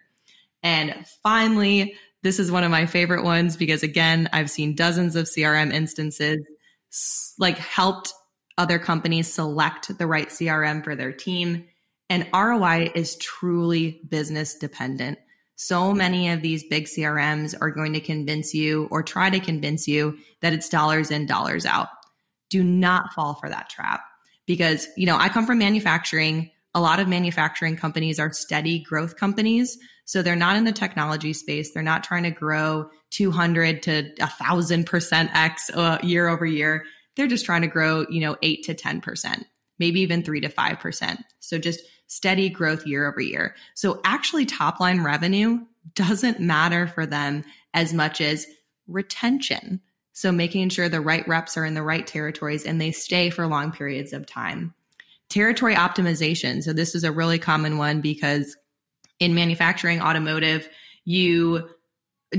And 0.61 1.05
finally, 1.23 1.95
this 2.23 2.39
is 2.39 2.51
one 2.51 2.63
of 2.63 2.71
my 2.71 2.85
favorite 2.85 3.23
ones 3.23 3.57
because 3.57 3.83
again, 3.83 4.29
I've 4.33 4.51
seen 4.51 4.75
dozens 4.75 5.15
of 5.15 5.25
CRM 5.25 5.71
instances 5.73 6.39
like 7.37 7.57
helped 7.57 8.13
other 8.57 8.79
companies 8.79 9.31
select 9.31 9.95
the 9.97 10.07
right 10.07 10.29
CRM 10.29 10.83
for 10.83 10.95
their 10.95 11.11
team 11.11 11.65
and 12.09 12.27
ROI 12.33 12.91
is 12.95 13.17
truly 13.17 14.01
business 14.09 14.55
dependent. 14.55 15.19
So 15.55 15.91
many 15.91 16.29
of 16.29 16.41
these 16.41 16.63
big 16.63 16.85
CRMs 16.85 17.55
are 17.59 17.71
going 17.71 17.93
to 17.93 17.99
convince 17.99 18.53
you 18.53 18.87
or 18.91 19.01
try 19.01 19.29
to 19.29 19.39
convince 19.39 19.87
you 19.87 20.17
that 20.41 20.53
it's 20.53 20.69
dollars 20.69 21.09
in, 21.09 21.25
dollars 21.25 21.65
out. 21.65 21.89
Do 22.49 22.63
not 22.63 23.13
fall 23.13 23.33
for 23.33 23.49
that 23.49 23.69
trap 23.69 24.01
because, 24.45 24.87
you 24.95 25.07
know, 25.07 25.17
I 25.17 25.29
come 25.29 25.45
from 25.45 25.57
manufacturing. 25.57 26.51
A 26.75 26.79
lot 26.79 26.99
of 26.99 27.07
manufacturing 27.07 27.75
companies 27.75 28.19
are 28.19 28.31
steady 28.31 28.79
growth 28.79 29.17
companies. 29.17 29.79
So 30.05 30.21
they're 30.21 30.35
not 30.35 30.55
in 30.57 30.63
the 30.63 30.71
technology 30.71 31.33
space. 31.33 31.73
They're 31.73 31.83
not 31.83 32.03
trying 32.03 32.23
to 32.23 32.31
grow 32.31 32.89
200 33.09 33.81
to 33.83 34.11
a 34.21 34.27
thousand 34.27 34.85
percent 34.85 35.31
X 35.33 35.71
uh, 35.73 35.97
year 36.03 36.27
over 36.27 36.45
year. 36.45 36.85
They're 37.15 37.27
just 37.27 37.45
trying 37.45 37.63
to 37.63 37.67
grow, 37.67 38.05
you 38.09 38.21
know, 38.21 38.37
eight 38.43 38.63
to 38.65 38.75
10%, 38.75 39.43
maybe 39.79 40.01
even 40.01 40.23
three 40.23 40.39
to 40.41 40.49
5%. 40.49 41.17
So 41.39 41.57
just 41.57 41.81
steady 42.07 42.49
growth 42.49 42.85
year 42.85 43.07
over 43.09 43.21
year. 43.21 43.55
So 43.75 44.01
actually 44.03 44.45
top 44.45 44.79
line 44.79 45.01
revenue 45.01 45.59
doesn't 45.93 46.39
matter 46.39 46.87
for 46.87 47.05
them 47.05 47.43
as 47.73 47.93
much 47.93 48.21
as 48.21 48.47
retention. 48.87 49.81
So 50.13 50.31
making 50.31 50.69
sure 50.69 50.89
the 50.89 51.01
right 51.01 51.27
reps 51.27 51.57
are 51.57 51.65
in 51.65 51.75
the 51.75 51.83
right 51.83 52.07
territories 52.07 52.65
and 52.65 52.81
they 52.81 52.91
stay 52.91 53.29
for 53.29 53.45
long 53.45 53.71
periods 53.71 54.13
of 54.13 54.25
time. 54.25 54.73
Territory 55.29 55.75
optimization. 55.75 56.63
So 56.63 56.73
this 56.73 56.95
is 56.95 57.03
a 57.03 57.11
really 57.11 57.37
common 57.37 57.77
one 57.77 58.01
because 58.01 58.57
in 59.19 59.35
manufacturing 59.35 60.01
automotive, 60.01 60.67
you 61.05 61.69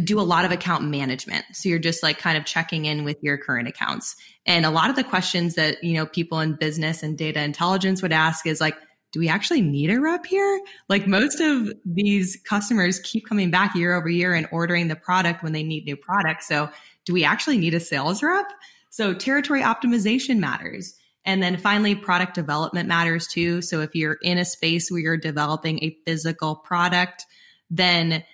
do 0.04 0.20
a 0.20 0.22
lot 0.22 0.44
of 0.44 0.52
account 0.52 0.84
management. 0.84 1.44
So 1.52 1.68
you're 1.68 1.78
just 1.78 2.02
like 2.02 2.18
kind 2.18 2.36
of 2.36 2.44
checking 2.44 2.84
in 2.84 3.04
with 3.04 3.16
your 3.22 3.38
current 3.38 3.68
accounts. 3.68 4.16
And 4.44 4.66
a 4.66 4.70
lot 4.70 4.90
of 4.90 4.96
the 4.96 5.04
questions 5.04 5.54
that, 5.54 5.82
you 5.82 5.94
know, 5.94 6.06
people 6.06 6.40
in 6.40 6.54
business 6.54 7.02
and 7.02 7.16
data 7.16 7.40
intelligence 7.42 8.02
would 8.02 8.12
ask 8.12 8.46
is 8.46 8.60
like, 8.60 8.76
do 9.12 9.20
we 9.20 9.28
actually 9.28 9.62
need 9.62 9.90
a 9.90 10.00
rep 10.00 10.26
here? 10.26 10.60
Like 10.88 11.06
most 11.06 11.40
of 11.40 11.72
these 11.84 12.38
customers 12.44 13.00
keep 13.00 13.26
coming 13.26 13.50
back 13.50 13.74
year 13.74 13.94
over 13.94 14.08
year 14.08 14.34
and 14.34 14.46
ordering 14.52 14.88
the 14.88 14.96
product 14.96 15.42
when 15.42 15.52
they 15.52 15.62
need 15.62 15.86
new 15.86 15.96
products. 15.96 16.46
So 16.46 16.68
do 17.04 17.12
we 17.12 17.24
actually 17.24 17.58
need 17.58 17.74
a 17.74 17.80
sales 17.80 18.22
rep? 18.22 18.46
So 18.90 19.14
territory 19.14 19.62
optimization 19.62 20.38
matters. 20.38 20.94
And 21.24 21.42
then 21.42 21.58
finally, 21.58 21.94
product 21.94 22.34
development 22.34 22.88
matters 22.88 23.26
too. 23.26 23.60
So 23.60 23.80
if 23.80 23.94
you're 23.94 24.18
in 24.22 24.38
a 24.38 24.44
space 24.44 24.90
where 24.90 25.00
you're 25.00 25.16
developing 25.16 25.82
a 25.82 25.96
physical 26.06 26.56
product, 26.56 27.24
then 27.70 28.24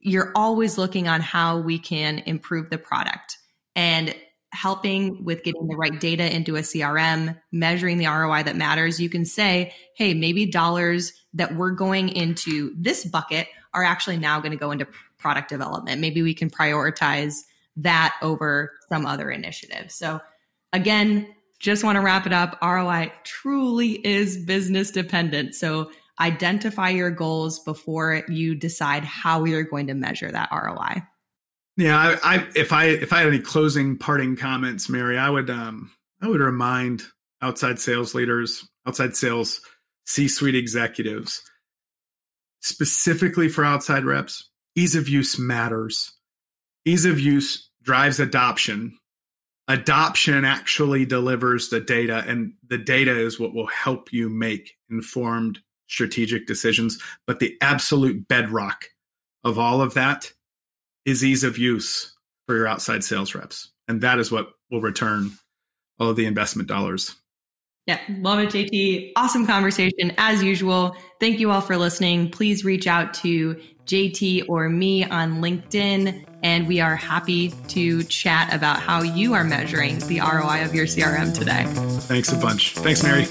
you're 0.00 0.32
always 0.34 0.78
looking 0.78 1.08
on 1.08 1.20
how 1.20 1.58
we 1.58 1.78
can 1.78 2.18
improve 2.20 2.70
the 2.70 2.78
product 2.78 3.38
and 3.74 4.14
helping 4.54 5.24
with 5.24 5.42
getting 5.42 5.66
the 5.66 5.76
right 5.76 5.98
data 6.00 6.34
into 6.34 6.56
a 6.56 6.60
CRM, 6.60 7.36
measuring 7.52 7.98
the 7.98 8.06
ROI 8.06 8.44
that 8.44 8.56
matters. 8.56 9.00
You 9.00 9.10
can 9.10 9.24
say, 9.24 9.74
hey, 9.96 10.14
maybe 10.14 10.46
dollars 10.46 11.12
that 11.34 11.56
we're 11.56 11.72
going 11.72 12.08
into 12.08 12.72
this 12.76 13.04
bucket 13.04 13.48
are 13.74 13.84
actually 13.84 14.16
now 14.16 14.38
going 14.38 14.52
to 14.52 14.56
go 14.56 14.70
into 14.70 14.86
product 15.18 15.48
development. 15.48 16.00
Maybe 16.00 16.22
we 16.22 16.34
can 16.34 16.48
prioritize 16.48 17.42
that 17.76 18.16
over 18.22 18.72
some 18.88 19.04
other 19.04 19.30
initiative. 19.30 19.90
So 19.90 20.20
again, 20.72 21.34
just 21.58 21.82
want 21.82 21.96
to 21.96 22.02
wrap 22.02 22.26
it 22.26 22.32
up. 22.32 22.56
ROI 22.62 23.12
truly 23.24 23.92
is 24.06 24.36
business 24.36 24.92
dependent. 24.92 25.54
So 25.54 25.90
identify 26.20 26.90
your 26.90 27.10
goals 27.10 27.58
before 27.60 28.22
you 28.28 28.54
decide 28.54 29.04
how 29.04 29.44
you're 29.44 29.64
going 29.64 29.88
to 29.88 29.94
measure 29.94 30.30
that 30.30 30.50
ROI. 30.52 31.02
Yeah, 31.76 31.98
I, 31.98 32.36
I, 32.36 32.46
if 32.54 32.72
I 32.72 32.84
if 32.86 33.12
I 33.12 33.18
had 33.18 33.28
any 33.28 33.40
closing 33.40 33.98
parting 33.98 34.36
comments, 34.36 34.88
Mary, 34.88 35.18
I 35.18 35.28
would 35.28 35.50
um 35.50 35.90
I 36.22 36.28
would 36.28 36.40
remind 36.40 37.02
outside 37.42 37.78
sales 37.80 38.14
leaders, 38.14 38.66
outside 38.86 39.16
sales 39.16 39.60
C-suite 40.06 40.54
executives, 40.54 41.42
specifically 42.60 43.48
for 43.48 43.64
outside 43.64 44.04
reps, 44.04 44.48
ease 44.76 44.94
of 44.94 45.08
use 45.08 45.38
matters. 45.38 46.12
Ease 46.84 47.06
of 47.06 47.18
use 47.18 47.70
drives 47.82 48.20
adoption. 48.20 48.96
Adoption 49.66 50.44
actually 50.44 51.06
delivers 51.06 51.70
the 51.70 51.80
data, 51.80 52.22
and 52.26 52.52
the 52.68 52.78
data 52.78 53.18
is 53.18 53.40
what 53.40 53.54
will 53.54 53.66
help 53.66 54.12
you 54.12 54.28
make 54.28 54.74
informed 54.90 55.58
strategic 55.86 56.46
decisions. 56.46 57.02
But 57.26 57.40
the 57.40 57.56
absolute 57.60 58.28
bedrock 58.28 58.84
of 59.42 59.58
all 59.58 59.80
of 59.80 59.94
that 59.94 60.32
is 61.04 61.24
ease 61.24 61.44
of 61.44 61.58
use 61.58 62.14
for 62.46 62.56
your 62.56 62.66
outside 62.66 63.04
sales 63.04 63.34
reps. 63.34 63.70
And 63.88 64.00
that 64.00 64.18
is 64.18 64.30
what 64.30 64.50
will 64.70 64.80
return 64.80 65.32
all 65.98 66.10
of 66.10 66.16
the 66.16 66.26
investment 66.26 66.68
dollars. 66.68 67.14
Yeah, 67.86 68.00
love 68.20 68.38
it, 68.38 68.48
JT. 68.48 69.12
Awesome 69.16 69.46
conversation 69.46 70.12
as 70.16 70.42
usual. 70.42 70.96
Thank 71.20 71.38
you 71.38 71.50
all 71.50 71.60
for 71.60 71.76
listening. 71.76 72.30
Please 72.30 72.64
reach 72.64 72.86
out 72.86 73.12
to 73.14 73.60
JT 73.84 74.48
or 74.48 74.70
me 74.70 75.04
on 75.04 75.42
LinkedIn, 75.42 76.24
and 76.42 76.66
we 76.66 76.80
are 76.80 76.96
happy 76.96 77.50
to 77.68 78.02
chat 78.04 78.54
about 78.54 78.80
how 78.80 79.02
you 79.02 79.34
are 79.34 79.44
measuring 79.44 79.98
the 80.00 80.20
ROI 80.20 80.64
of 80.64 80.74
your 80.74 80.86
CRM 80.86 81.34
today. 81.34 81.64
Thanks 82.06 82.32
a 82.32 82.36
bunch. 82.36 82.74
Thanks, 82.74 83.02
Mary. 83.02 83.26